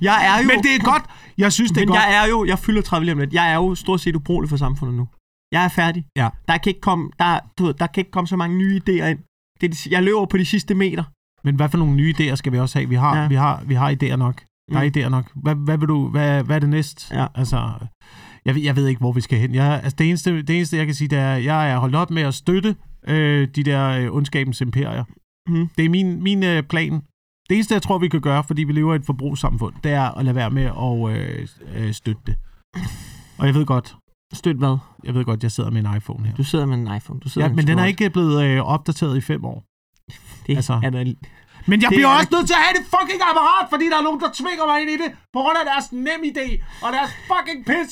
[0.00, 0.46] Jeg er jo...
[0.48, 1.02] Men det er godt.
[1.38, 1.98] Jeg synes, det er men godt.
[2.00, 2.44] jeg er jo...
[2.44, 3.32] Jeg fylder 30 lige om lidt.
[3.34, 5.08] Jeg er jo stort set ubrugelig for samfundet nu.
[5.52, 6.04] Jeg er færdig.
[6.16, 6.28] Ja.
[6.48, 9.04] Der kan ikke komme, der, du ved, der kan ikke komme så mange nye idéer
[9.04, 9.18] ind.
[9.60, 11.04] Det er, jeg løber på de sidste meter.
[11.44, 12.88] Men hvad for nogle nye idéer skal vi også have?
[12.88, 13.28] Vi har, Ja.
[13.28, 14.42] vi har, vi har idéer nok.
[14.72, 14.90] Der er Mm.
[14.96, 15.30] idéer nok.
[15.34, 17.16] Hvad, hvad, vil du, hvad, hvad er det næste?
[17.20, 17.26] Ja.
[17.34, 17.70] Altså,
[18.44, 19.54] jeg, ved- jeg ved ikke, hvor vi skal hen.
[19.54, 21.94] Jeg, altså, det, eneste, det eneste, jeg kan sige, det er, at jeg er holdt
[21.94, 22.76] op med at støtte
[23.08, 25.04] øh, de der øh, ondskabens imperier.
[25.48, 25.68] Mm.
[25.78, 27.02] Det er min, min øh, plan.
[27.48, 30.18] Det eneste, jeg tror, vi kan gøre, fordi vi lever i et forbrugssamfund, det er
[30.18, 31.48] at lade være med at øh,
[31.86, 32.36] øh, støtte det.
[33.38, 33.96] Og jeg ved godt,
[34.32, 34.76] Støt hvad?
[35.04, 36.34] jeg ved godt, jeg sidder med en iPhone her.
[36.34, 37.20] Du sidder med en iPhone.
[37.20, 39.64] Du sidder Ja, men den er ikke blevet øh, opdateret i fem år.
[40.46, 41.04] Det altså- er der,
[41.68, 43.98] Men jeg Det bliver er- også nødt til at have det fucking apparat, fordi der
[44.00, 46.46] er nogen, der tvinger mig ind i det, på grund af deres nem idé,
[46.84, 47.90] og deres fucking pis,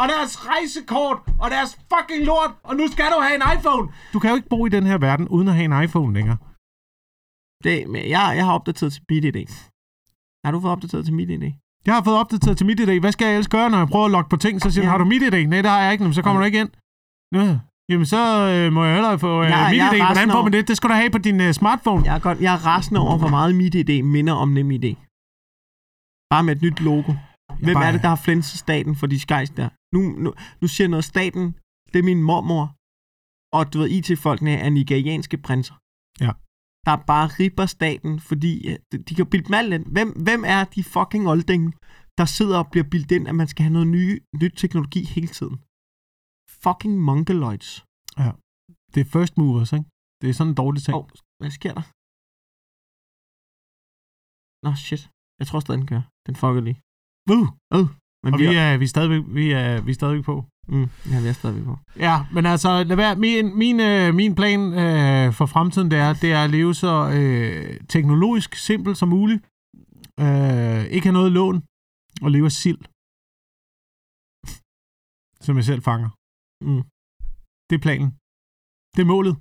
[0.00, 3.84] og deres rejsekort, og deres fucking lort, og nu skal du have en iPhone.
[4.12, 6.36] Du kan jo ikke bo i den her verden, uden at have en iPhone længere.
[7.64, 9.46] Det, men jeg, jeg har opdateret til BitID.
[10.44, 11.48] Har du fået opdateret til mit idé?
[11.86, 12.94] Jeg har fået opdateret til mit idé.
[13.00, 14.54] Hvad skal jeg ellers gøre, når jeg prøver at logge på ting?
[14.62, 14.86] Så siger ja.
[14.86, 14.90] Ja.
[14.90, 15.40] har du mit idé?
[15.52, 16.02] Nej, det har jeg ikke.
[16.04, 16.44] Jamen, så kommer Ja.
[16.44, 16.70] du ikke ind.
[17.34, 17.58] Ja.
[17.90, 18.20] Jamen, så
[18.54, 20.04] øh, må jeg hellere få øh, Jeg- mit jeg er idé.
[20.12, 20.68] Hvordan får man det?
[20.68, 22.02] Det skal du have på din øh, smartphone.
[22.08, 24.92] Jeg er, godt, jeg er rasende over, hvor meget mit idé minder om nem idé.
[26.32, 27.12] Bare med et nyt logo.
[27.64, 29.68] Hvem bare- er det, der har flænset staten for de skejs der?
[29.94, 31.44] Nu, nu, nu siger jeg noget, staten,
[31.92, 32.64] det er min mormor.
[33.56, 35.74] Og du ved, IT-folkene er nigerianske prinser.
[36.24, 36.30] Ja.
[36.86, 38.76] Der er bare ripper staten, fordi øh,
[39.06, 39.86] de, kan bilde dem alt ind.
[39.96, 41.64] Hvem, hvem er de fucking olding,
[42.18, 45.30] der sidder og bliver bildt ind, at man skal have noget nye, nyt teknologi hele
[45.38, 45.56] tiden?
[46.64, 47.70] Fucking mongoloids.
[48.92, 49.88] Det er first movers, ikke?
[50.20, 50.94] Det er sådan en dårlig ting.
[50.98, 51.04] Oh,
[51.40, 51.84] hvad sker der?
[54.64, 55.02] Nå, shit.
[55.40, 56.06] Jeg tror stadig, den kører.
[56.26, 56.78] Den fucker lige.
[57.34, 57.48] Uh.
[57.76, 57.86] Øh.
[58.24, 60.36] Men Og vi er, vi er, stadigvæk, vi er, vi er stadigvæk på.
[60.68, 61.78] Mm, ja, vi er stadig på.
[61.96, 63.16] Ja, men altså, lad være.
[63.16, 66.94] Min, min, øh, min plan øh, for fremtiden, det er, det er at leve så
[67.18, 69.40] øh, teknologisk simpelt som muligt.
[70.24, 71.56] Øh, ikke have noget lån,
[72.24, 72.82] og leve af sild.
[75.44, 76.10] Som jeg selv fanger.
[76.68, 76.82] Mm.
[77.68, 78.10] Det er planen.
[78.96, 79.36] Det er målet.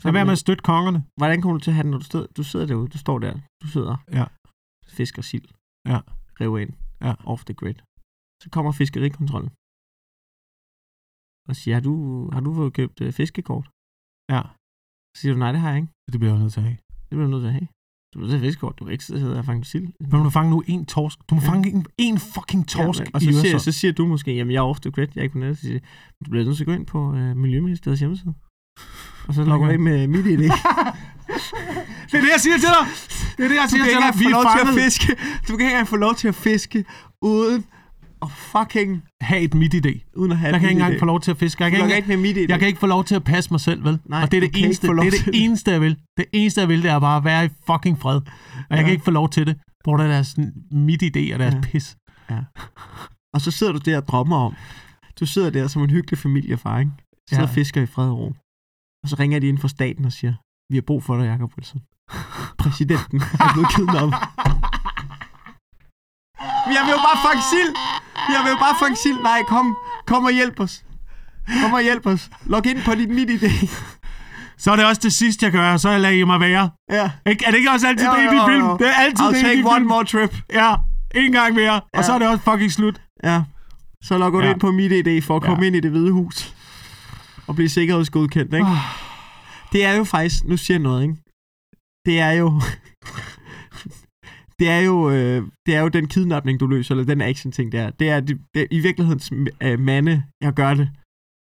[0.00, 1.00] Så Lad være med at støtte kongerne.
[1.20, 2.88] Hvordan kommer du til at have den, når du, stod, du sidder derude?
[2.94, 3.32] Du står der.
[3.62, 3.96] Du sidder.
[4.18, 4.24] Ja.
[4.96, 5.48] Fisker sild.
[5.92, 5.98] Ja.
[6.40, 6.72] River ind.
[7.06, 7.14] Ja.
[7.32, 7.74] Off the grid.
[8.44, 9.50] Så kommer fiskerikontrollen.
[11.48, 11.94] Og siger, har du,
[12.34, 13.66] har du fået købt øh, fiskekort?
[14.34, 14.42] Ja,
[15.14, 15.92] Så siger du, nej, det har jeg ikke.
[16.12, 16.78] det bliver jeg nødt til at have.
[17.08, 17.68] Det bliver du nødt til at have.
[18.10, 18.78] Du bliver nødt til at have fiskekort.
[18.78, 19.86] Du kan ikke sidde og fange sild.
[20.00, 21.18] Men må du fange nu en torsk.
[21.30, 21.48] Du må Ja.
[21.50, 23.60] fange en, en fucking torsk Ja, og i så siger, Øresund.
[23.60, 25.58] så siger du måske, jamen jeg er off the grid, jeg er ikke på nettet.
[25.58, 25.82] Siger, jeg,
[26.24, 28.34] du bliver nødt til at gå ind på øh, Miljøministeriets hjemmeside.
[29.28, 29.74] Og så logger du Okay.
[29.74, 30.48] ind med mit idé.
[32.10, 32.84] Det er det, jeg siger til dig.
[33.36, 33.98] Det er det, jeg Du siger til dig.
[33.98, 34.82] engang Vi er lov til at fanget.
[34.84, 35.06] fiske.
[35.46, 36.78] du kan ikke engang få lov til at fiske
[37.32, 37.60] uden
[38.24, 40.10] at fucking have et mit idé.
[40.16, 41.64] uden at have Jeg kan ikke engang få lov til at fiske.
[41.64, 43.84] Jeg kan, ikke, ikke med jeg kan ikke få lov til at passe mig selv,
[43.84, 43.98] vel?
[44.04, 45.96] Nej, og det er det eneste, det, er det eneste, jeg vil.
[46.16, 48.16] Det eneste, jeg vil, det er bare at være i fucking fred.
[48.16, 48.24] Og
[48.70, 48.82] jeg Ja.
[48.82, 49.56] kan ikke få lov til det.
[49.84, 50.36] På grund af deres
[50.70, 51.60] mit idé og deres Ja.
[51.60, 51.96] pis.
[53.34, 54.54] Og så sidder du der og drømmer om.
[55.20, 56.90] Du sidder der som en hyggelig familiefar, ikke?
[57.30, 57.48] Sidder Ja.
[57.48, 58.32] og fisker i fred og ro.
[59.02, 60.34] Og så ringer de ind fra staten og siger,
[60.70, 61.80] vi har brug for dig, Jacob Wilson.
[62.62, 64.14] Præsidenten er blevet kidnappet.
[66.76, 67.70] Jeg vil jo bare fange sild!
[68.34, 69.18] Jeg vil jo bare fange sild!
[69.22, 69.76] Nej, kom,
[70.06, 70.84] kom og hjælp os.
[71.62, 72.30] Kom og hjælp os.
[72.46, 73.68] Log ind på dit mit idé.
[74.58, 76.70] Så er det også det sidste, jeg gør, så jeg lader mig være.
[76.90, 77.10] Ja.
[77.26, 77.44] Ikke?
[77.44, 78.46] Er det ikke også altid Jo, det i jo, din jo.
[78.46, 78.78] film?
[78.78, 79.86] Det er altid I'll det i take one film.
[79.88, 80.36] more trip.
[80.52, 80.74] Ja,
[81.14, 81.74] en gang mere.
[81.80, 82.02] Og Ja.
[82.02, 83.00] så er det også fucking slut.
[83.24, 83.42] Ja.
[84.04, 84.52] Så logger du Ja.
[84.52, 85.48] ind på mit idé for at Ja.
[85.48, 86.54] komme ind i det hvide hus.
[87.46, 88.66] Og blive sikkerhedsgodkendt, ikke?
[88.66, 88.76] Ah.
[89.72, 91.14] Det er jo faktisk, nu siger jeg noget, ikke?
[92.06, 92.60] Det er jo...
[94.58, 97.90] det er jo, øh, det er jo den kidnapning, du løser, eller den action-ting der.
[97.90, 99.32] Det er, det, det, i virkelighedens
[99.62, 100.90] øh, mande, jeg gør det.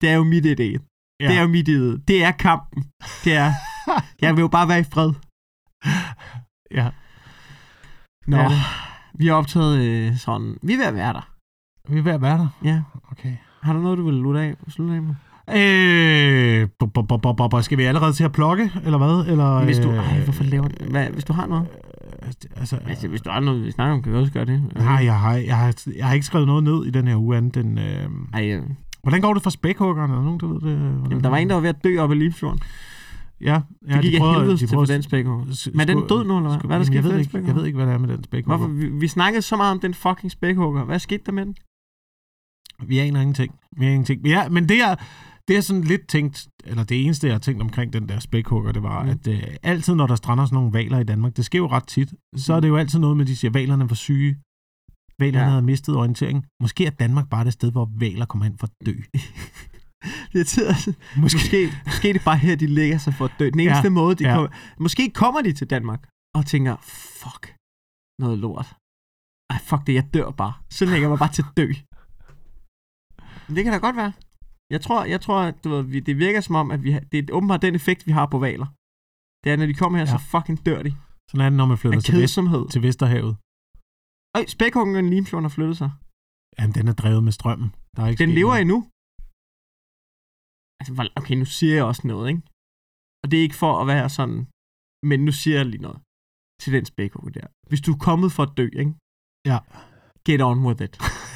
[0.01, 0.71] Det er jo mit idé.
[1.21, 1.29] Ja.
[1.29, 2.05] Det er jo mit idé.
[2.09, 2.85] Det er kampen.
[3.25, 3.53] Det er,
[4.23, 5.13] jeg vil jo bare være i fred.
[6.71, 6.91] Ja.
[8.27, 8.59] Nå, det.
[9.15, 10.57] vi har optaget øh, sådan...
[10.63, 11.31] Vi er ved at være der.
[11.93, 12.49] Vi er ved at være der.
[12.65, 12.83] Ja.
[13.11, 13.37] Okay.
[13.63, 14.55] Har du noget, du vil lutte af?
[14.69, 15.15] Slutte af med?
[15.49, 19.33] Øh, bu- bu- bu- bu- skal vi allerede til at plukke, eller hvad?
[19.33, 21.69] Eller, Hvis du, øh, ej, hvorfor laver du, hvad, hvis du har noget?
[22.57, 24.63] Altså, Altså, hvis du har noget, vi snakker om, kan vi også gøre det.
[24.75, 27.37] nej, jeg har, jeg, har, jeg har ikke skrevet noget ned i den her uge
[27.37, 27.81] andet end...
[27.81, 28.63] Øh, Ej, øh,
[29.03, 30.13] hvordan går det for spækhuggerne?
[30.13, 30.79] Er der nogen, der ved det?
[30.79, 32.61] Hvordan, jamen, der var en, der var ved at dø op i Limfjorden.
[33.41, 35.71] Ja, ja Det gik de af prøvede- helvede de til den spækhugger.
[35.73, 36.61] Men er den død nu, eller hvad?
[36.67, 37.55] Hvad er der sket ved den ikke, Jeg spækhugger?
[37.55, 38.57] ved ikke, hvad der er med den spækhugger.
[38.57, 38.73] Hvorfor?
[38.75, 40.85] Vi, vi snakkede så meget om den fucking spækhugger.
[40.85, 41.55] Hvad skete der med den?
[42.87, 43.55] Vi aner ingenting.
[43.77, 44.27] Vi aner ingenting.
[44.27, 44.95] Ja, men det er,
[45.51, 48.73] det er sådan lidt tænkt, eller det eneste, jeg har tænkt omkring den der spækhugger,
[48.73, 49.07] det var, Mm.
[49.09, 49.11] mm.
[49.11, 51.87] at øh, altid, når der strander sådan nogle valer i Danmark, det sker jo ret
[51.87, 54.33] tit, så er det jo altid noget med, at de siger, at valerne var syge.
[55.19, 55.51] Valerne Ja.
[55.51, 56.47] havde mistet orientering.
[56.63, 58.93] Måske er Danmark bare det sted, hvor valer kommer hen for at dø.
[60.33, 60.93] Det er tid, altså.
[61.17, 61.37] Måske.
[61.37, 63.51] Måske, måske er det bare her, de lægger sig for at dø.
[63.51, 64.35] Den eneste Ja, måde, de ja.
[64.35, 64.51] kommer...
[64.79, 66.77] Måske kommer de til Danmark og tænker,
[67.23, 67.43] fuck,
[68.23, 68.69] noget lort.
[69.51, 70.53] Ej, fuck det, jeg dør bare.
[70.71, 71.67] Så lægger jeg mig bare til at dø.
[73.55, 74.13] Det kan da godt være.
[74.75, 77.19] Jeg tror, jeg tror at du ved, det virker som om, at vi har, det
[77.19, 78.69] er åbenbart den effekt, vi har på valer.
[79.43, 80.13] Det er, når de kommer her, ja.
[80.15, 80.93] Så fucking dør de.
[81.29, 82.39] Sådan er det, når man flytter til, vest,
[82.73, 83.33] til Vesterhavet.
[84.39, 85.91] Øj, spækhuggen Limfjorden har flyttet sig.
[86.59, 87.69] Jamen, den er drevet med strømmen.
[87.95, 88.65] Der er ikke Den lever noget.
[88.65, 88.79] endnu.
[90.81, 92.43] Altså, okay, nu siger jeg også noget, ikke?
[93.23, 94.39] Og det er ikke for at være sådan,
[95.11, 95.99] men nu siger jeg lige noget
[96.63, 97.47] til den spækhugge der.
[97.71, 98.95] Hvis du er kommet for at dø, ikke?
[99.51, 99.59] Ja.
[100.27, 100.95] Get on with it.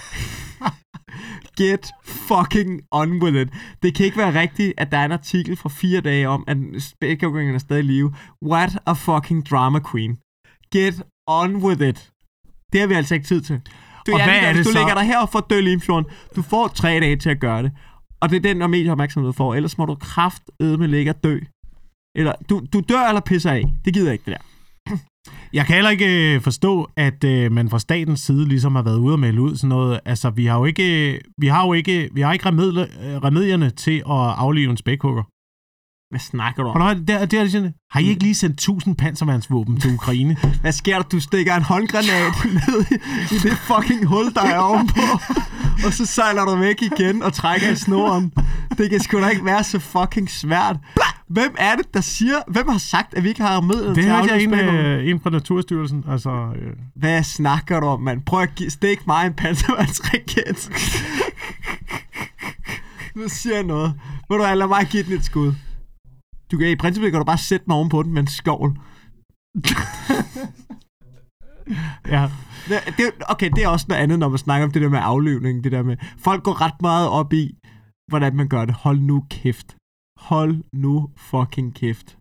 [1.57, 3.49] Get fucking on with it.
[3.83, 6.57] Det kan ikke være rigtigt, at der er en artikel fra fire dage om, at
[6.79, 8.15] spækhuggen er stadig i live.
[8.43, 10.19] What a fucking drama queen.
[10.73, 12.11] Get on with it.
[12.73, 13.61] Det har vi altså ikke tid til.
[14.07, 14.79] Du, Og hvad er det du så?
[14.79, 16.11] lægger dig her for at dø Limfjorden.
[16.37, 17.73] Du får tre dage til at gøre det.
[18.21, 19.55] Og det er den, der medier opmærksomhed får.
[19.55, 21.39] Ellers må du kraft med ligge og dø.
[22.17, 23.65] Eller du, du dør eller pisser af.
[23.85, 24.45] Det gider jeg ikke, det der.
[25.55, 28.99] Jeg kan heller ikke øh, forstå, at øh, man fra statens side ligesom har været
[28.99, 30.01] ude og melde ud sådan noget.
[30.05, 33.71] Altså, vi har jo ikke, øh, vi har jo ikke, vi har ikke øh, remedierne
[33.71, 35.23] til at aflive en spækhugger.
[36.15, 36.77] Hvad snakker du om?
[36.77, 40.37] Hvornår, det, det er sådan, har I ikke lige sendt 1000 panservandsvåben til Ukraine?
[40.61, 41.03] Hvad sker der?
[41.03, 42.33] Du stikker en håndgranat
[42.69, 42.95] ned i,
[43.35, 45.01] i det fucking hul, der er ovenpå.
[45.87, 48.33] Og så sejler du væk igen og trækker i snoren.
[48.79, 50.77] Det kan sgu da ikke være så fucking svært.
[51.29, 52.37] Hvem er det, der siger...
[52.49, 55.21] Hvem har sagt, at vi ikke har med det til hørte jeg en, øh, en
[55.21, 56.05] fra Naturstyrelsen.
[56.11, 58.23] Altså, øh, Hvad snakker du om, mand?
[58.23, 60.71] Prøv at gi- stik mig en panservandsraket.
[63.17, 63.93] nu siger jeg noget.
[64.29, 65.53] Ved du hvad, lad mig give den et skud.
[66.55, 68.71] Du kan, I princippet kan du bare sætte mig ovenpå den med en skovl.
[72.15, 72.31] ja.
[72.69, 75.65] Det, okay, det er også noget andet, når man snakker om det der med afløvning.
[75.65, 77.59] Det der med, folk går ret meget op i,
[78.11, 78.75] hvordan man gør det.
[78.75, 79.77] Hold nu kæft.
[80.21, 82.17] Hold nu fucking kæft.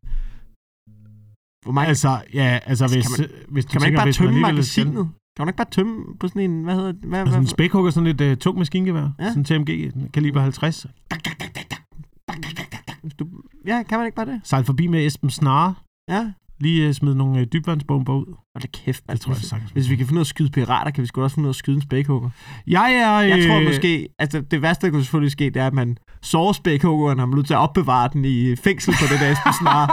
[1.65, 4.05] Hvor mange, altså, Altså, ja, altså hvis, Kan hvis du kan man ikke tænker, bare
[4.05, 5.09] hvis man tømme alligevel skal- magasinet?
[5.37, 7.01] Kan man ikke bare tømme på sådan en, hvad hedder det?
[7.03, 9.27] Hvad, Altså en spækhugger, sådan et uh, tung maskingevær, Ja.
[9.33, 10.85] sådan TMG, kaliber 50.
[13.67, 14.41] Ja, kan man ikke bare det?
[14.43, 15.75] Sejl forbi med Esben Snare,
[16.09, 16.31] Ja.
[16.59, 18.25] lige uh, smid nogle uh, dybvandsbomber ud.
[18.55, 19.71] Og det kæft, Det tror jeg hvis, sagtens.
[19.71, 21.49] hvis vi kan finde ud af at skyde pirater, kan vi sgu også finde ud
[21.49, 22.29] af at skyde en spækhugger.
[22.67, 23.19] Jeg er...
[23.21, 25.97] Jeg tror øh, måske, altså det værste, der kunne selvfølgelig ske, det er, at man
[26.21, 29.31] sårer spækhuggeren, og man er nødt til at opbevare den i fængsel på det der
[29.31, 29.87] Esben Snare.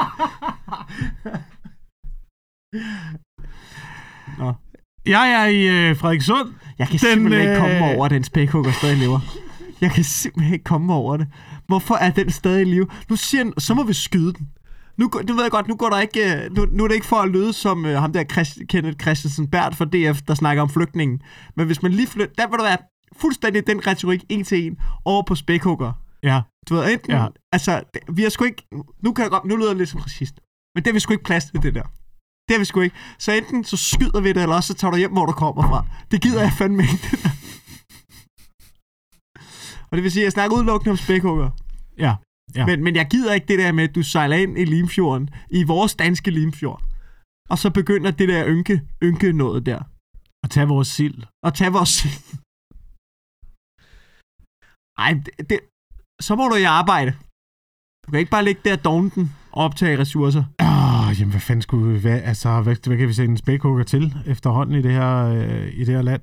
[4.38, 4.52] Nå.
[5.06, 6.48] Jeg er i uh, Frederikssund.
[6.78, 9.20] Jeg kan Den, simpelthen ikke komme øh, over, at den spækhugger stadig lever.
[9.84, 11.26] Jeg kan simpelthen ikke komme over det.
[11.66, 12.86] Hvorfor er den stadig i live?
[13.08, 14.48] Nu siger den, så må vi skyde den.
[14.96, 17.06] Nu, nu ved jeg godt, nu går der ikke, øh, nu, nu er det ikke
[17.06, 20.62] for at lyde som uh, ham der Christ, Kenneth Christensen Bært fra DF, der snakker
[20.62, 21.20] om flygtningen.
[21.56, 22.76] Men hvis man lige flytter, der vil der være
[23.20, 25.92] fuldstændig den retorik en til en over på spækhugger.
[26.22, 26.40] Ja.
[26.68, 27.26] Du ved, enten, ja.
[27.52, 28.62] Altså, det- vi har sgu ikke,
[29.02, 30.34] nu kan jeg godt, nu lyder jeg lidt som racist,
[30.74, 31.82] men det har vi sgu ikke plads til, det der.
[32.48, 32.96] Det har vi sgu ikke.
[33.18, 35.62] Så enten så skyder vi det, eller også så tager du hjem, hvor du kommer
[35.62, 35.84] fra.
[36.10, 37.30] Det gider jeg fandme ikke, det der.
[39.90, 41.50] Og det vil sige, at jeg snakker udelukkende om spækhugger.
[41.98, 42.14] Ja.
[42.56, 42.66] Ja.
[42.66, 45.62] Men, men jeg gider ikke det der med, at du sejler ind i Limfjorden, i
[45.64, 46.82] vores danske Limfjord.
[47.50, 49.80] Og så begynder det der ynke, ynke noget der.
[50.42, 51.22] Og tage vores sild.
[51.42, 51.92] Og tage vores...
[55.04, 55.58] Ej, det, det,
[56.20, 57.12] så må du i arbejde.
[58.06, 60.44] Du kan ikke bare ligge der den og optage ressourcer.
[60.58, 62.00] Ah, jamen, hvad fanden skulle vi...
[62.00, 65.66] Hvad, altså, hvad, hvad kan vi sætte en spækhugger til efterhånden i det her, øh,
[65.74, 66.22] i det her land?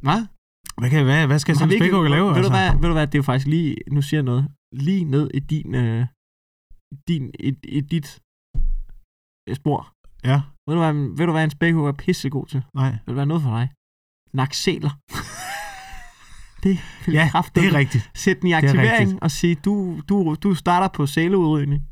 [0.00, 0.26] Hvad?
[0.78, 2.28] Hvad, kan, hvad, hvad skal sådan en spækhugger lave?
[2.28, 2.48] Ved, altså?
[2.52, 5.04] du hvad, ved du hvad, det er jo faktisk lige, nu siger jeg noget, lige
[5.04, 6.06] ned i din, øh,
[7.08, 8.20] din i, i dit
[9.48, 9.92] øh, spor.
[10.24, 12.62] Ja, Ved du hvad, ved du hvad en spækhugger er pissegod til?
[12.74, 12.90] nej.
[12.90, 13.68] Vil det være noget for dig?
[14.32, 14.90] Naksæler.
[16.62, 18.10] det vil Ja, det er rigtigt.
[18.14, 21.82] Sæt den i er aktivering og sige, du, du, du starter på sæleudrydning.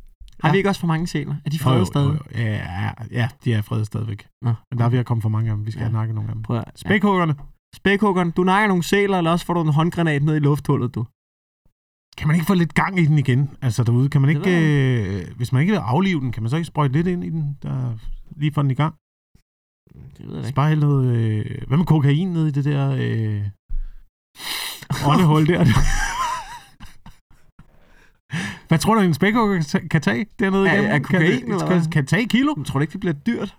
[0.40, 0.52] Har Ja.
[0.52, 1.34] vi ikke også for mange sæler?
[1.44, 2.06] Er de fredet jo, stadig?
[2.08, 2.44] jo, jo.
[2.44, 4.26] Ja, ja, de er fredet stadigvæk.
[4.42, 5.66] Nå, Men der er ved at komme for mange af dem.
[5.66, 5.86] Vi skal Ja.
[5.86, 5.92] ja.
[5.92, 6.42] nakke nogle af dem.
[6.42, 6.62] Prøv ja.
[6.76, 7.34] Spækhuggerne.
[7.74, 11.06] Spækhuggeren, du nakker nogle sæler, eller også får du en håndgranat ned i lufthullet, du.
[12.18, 13.50] Kan man ikke få lidt gang i den igen?
[13.62, 15.20] Altså derude, kan man Det ikke...
[15.28, 17.30] Øh, hvis man ikke vil aflive den, kan man så ikke sprøjte lidt ind i
[17.30, 17.98] den, der
[18.36, 18.94] lige får den i gang?
[20.18, 20.54] Det ved jeg ikke.
[20.54, 21.16] bare hælde noget...
[21.16, 22.90] Øh, hvad med kokain ned i det der...
[22.90, 23.42] Øh,
[25.10, 25.64] åndehul der?
[28.68, 30.90] Hvad tror du, en spækhugger kan ta- kan tage dernede Er- igennem?
[30.92, 31.90] er kokain, kan, eller hvad?
[31.92, 32.54] kan tage kilo?
[32.56, 33.56] Jeg tror du ikke, det bliver dyrt?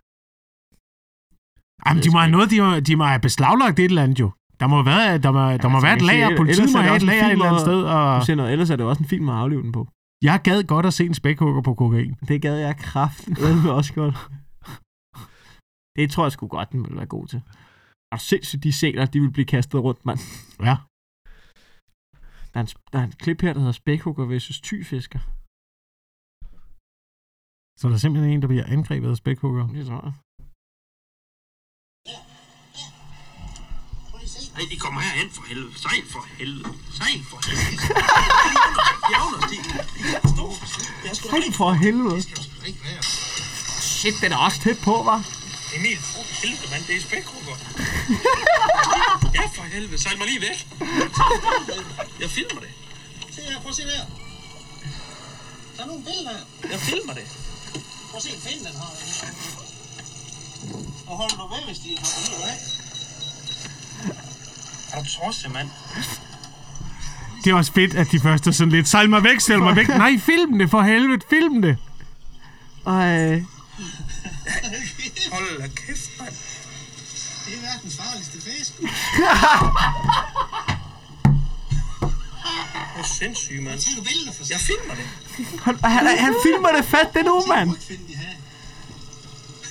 [1.86, 4.32] Jamen, de må have noget, de må, de må have beslaglagt et eller andet jo.
[4.60, 6.38] Der må være, der må, der må altså, være et lager.
[6.38, 7.80] Politiet må have et lager et eller andet sted.
[7.84, 9.88] Og siger noget, ellers er det også en film at aflive den på.
[10.30, 12.14] jeg gad godt at se en spækhugger på kokain.
[12.28, 13.26] Det gad jeg kraft.
[13.26, 14.16] Det også godt.
[15.98, 17.42] Det tror jeg sgu godt, den vil være god til.
[18.12, 20.20] Er du sindssygt, de sæler, de vil blive kastet rundt, mand.
[20.70, 20.76] Ja.
[22.52, 25.20] Der er, en, der er en klip her, der hedder Spækhugger versus Tyfisker.
[27.80, 29.68] Så der er simpelthen en, der bliver angrebet af spækhugger.
[29.68, 30.14] Det tror jeg.
[34.54, 35.72] Nej, de kommer herhen for helvede.
[35.82, 36.70] Sejl for helvede.
[36.98, 37.78] Sejl for helvede.
[39.08, 39.56] Bjergnersti.
[39.56, 39.74] De.
[41.04, 42.16] Jeg er Hej ikke for helvede.
[42.16, 43.04] Det skal du sgu da ikke være.
[43.82, 45.20] Shit, den er også tæt på, var.
[45.76, 46.84] Emil, for helvede, mand.
[46.88, 47.56] Det er spækhugger.
[49.38, 50.02] ja, for helvede.
[50.02, 50.68] Sejl mig lige væk.
[52.20, 52.72] Jeg filmer det.
[53.36, 54.06] Se her, prøv at se der.
[55.78, 56.70] Tag nogle billeder her.
[56.72, 57.28] Jeg filmer det.
[58.10, 58.92] Prøv at se, en den har.
[61.08, 64.33] Og hold nu væk, hvis de har det af.
[64.94, 65.70] Er du tosset, mand?
[67.44, 69.76] Det er også fedt, at de første er sådan lidt, sejl mig væk, sejl mig
[69.76, 69.88] væk.
[69.88, 71.78] Nej, film det for helvede, film det.
[72.88, 73.44] Ej,
[75.32, 76.34] Hold da kæft, mand.
[77.46, 78.74] Det er verdens farligste fisk.
[78.80, 78.86] Du
[83.00, 83.80] er sindssyg, mand.
[83.80, 85.06] Tag du billeder for Jeg filmer det.
[85.64, 87.70] han, han, han filmer det fat, det nu, mand.
[87.90, 88.20] ikke.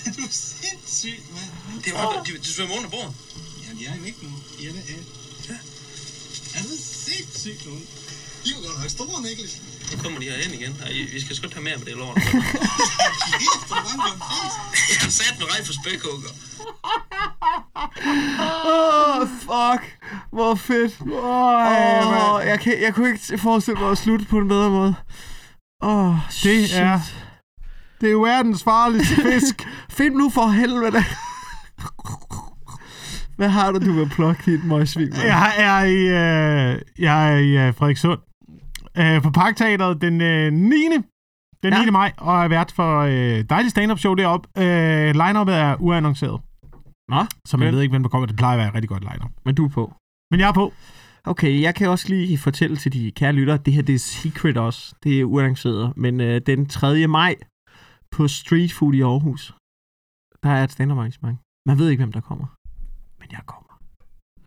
[0.17, 1.83] Du sindssygt, mand.
[1.85, 3.15] Det var, de, de svømmer under bordet.
[3.63, 4.29] Ja, de er væk nu.
[4.63, 5.03] Ja, det er.
[5.49, 5.55] Ja.
[6.59, 7.73] Er det sindssygt nu?
[8.45, 9.61] I var godt nok store, Niklas.
[9.93, 10.77] Nu kommer de herhen igen.
[10.83, 12.15] Ej, vi skal sgu tage mere med det lort.
[12.17, 12.31] Kæft,
[13.71, 14.91] er bange for en fisk.
[14.91, 16.33] Jeg har sat en rej for spækhugger.
[18.67, 19.99] Åh, oh, fuck.
[20.33, 20.95] Hvor fedt.
[21.01, 24.95] Åh, oh, jeg, kan, jeg kunne ikke forestille mig at slutte på en bedre måde.
[25.83, 27.01] Åh, oh, Det er-
[28.01, 29.69] Det er verdens farligste fisk.
[29.91, 31.05] Find nu for helvede.
[33.43, 37.69] Hvad har du, du vil plukke dit møgsvin jeg er i, øh, jeg er i
[37.69, 38.21] øh, Frederikssund.
[38.99, 40.77] Øh, på Parkteateret den øh, 9.
[41.63, 41.85] Den Ja.
[41.85, 41.91] 9.
[41.91, 44.49] maj, og er vært for øh, dejligt stand-up show deroppe.
[44.59, 46.41] Øh, line-upet er uannonceret,
[47.09, 48.27] Nå, så man ved ikke, hvem der kommer.
[48.27, 49.31] Det plejer at være et rigtig godt line-up.
[49.45, 49.93] men du er på.
[50.31, 50.73] Men jeg er på.
[51.25, 54.57] Okay, jeg kan også lige fortælle til de kære lyttere, det her det er secret
[54.57, 54.95] også.
[55.03, 55.97] Det er uannonceret.
[55.97, 57.07] Men øh, den 3.
[57.07, 57.35] maj
[58.11, 59.55] på Street Food i Aarhus,
[60.43, 61.39] der er et stand arrangement.
[61.67, 62.47] Man ved ikke, hvem der kommer.
[63.35, 63.75] Jeg kommer.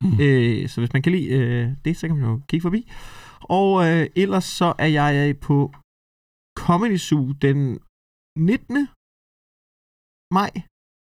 [0.06, 0.18] Mm.
[0.24, 2.82] Øh, så hvis man kan lide øh, det, så kan man jo kigge forbi.
[3.58, 5.16] Og øh, ellers så er jeg
[5.48, 5.58] på
[6.66, 7.60] Comedy Zoo den
[8.38, 8.88] 19.
[10.38, 10.52] maj.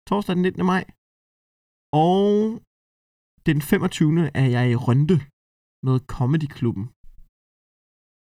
[0.08, 0.66] Torsdag den 19.
[0.72, 0.84] maj.
[2.04, 2.22] Og
[3.48, 4.30] den 25.
[4.40, 5.16] er jeg i Rønte
[5.86, 6.86] med Comedy Klubben.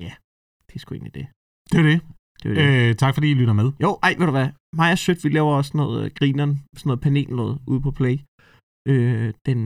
[0.06, 0.12] Ja,
[0.66, 1.26] det er sgu egentlig det.
[1.70, 1.98] Det er det.
[2.42, 2.90] det, er det.
[2.90, 3.68] Øh, tak fordi I lytter med.
[3.84, 4.48] Jo, ej, ved du hvad?
[4.80, 7.90] Mig og Sødt, vi laver også noget øh, grineren, sådan noget panel noget ude på
[7.98, 8.16] Play.
[8.90, 9.60] Øh, den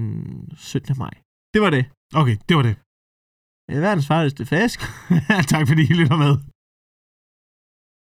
[0.57, 0.99] 17.
[0.99, 1.15] maj.
[1.55, 1.85] Det var det.
[2.21, 2.77] Okay, det var det.
[3.71, 4.79] Øh, Verdens farligste fisk.
[5.53, 6.35] tak fordi I lytter med.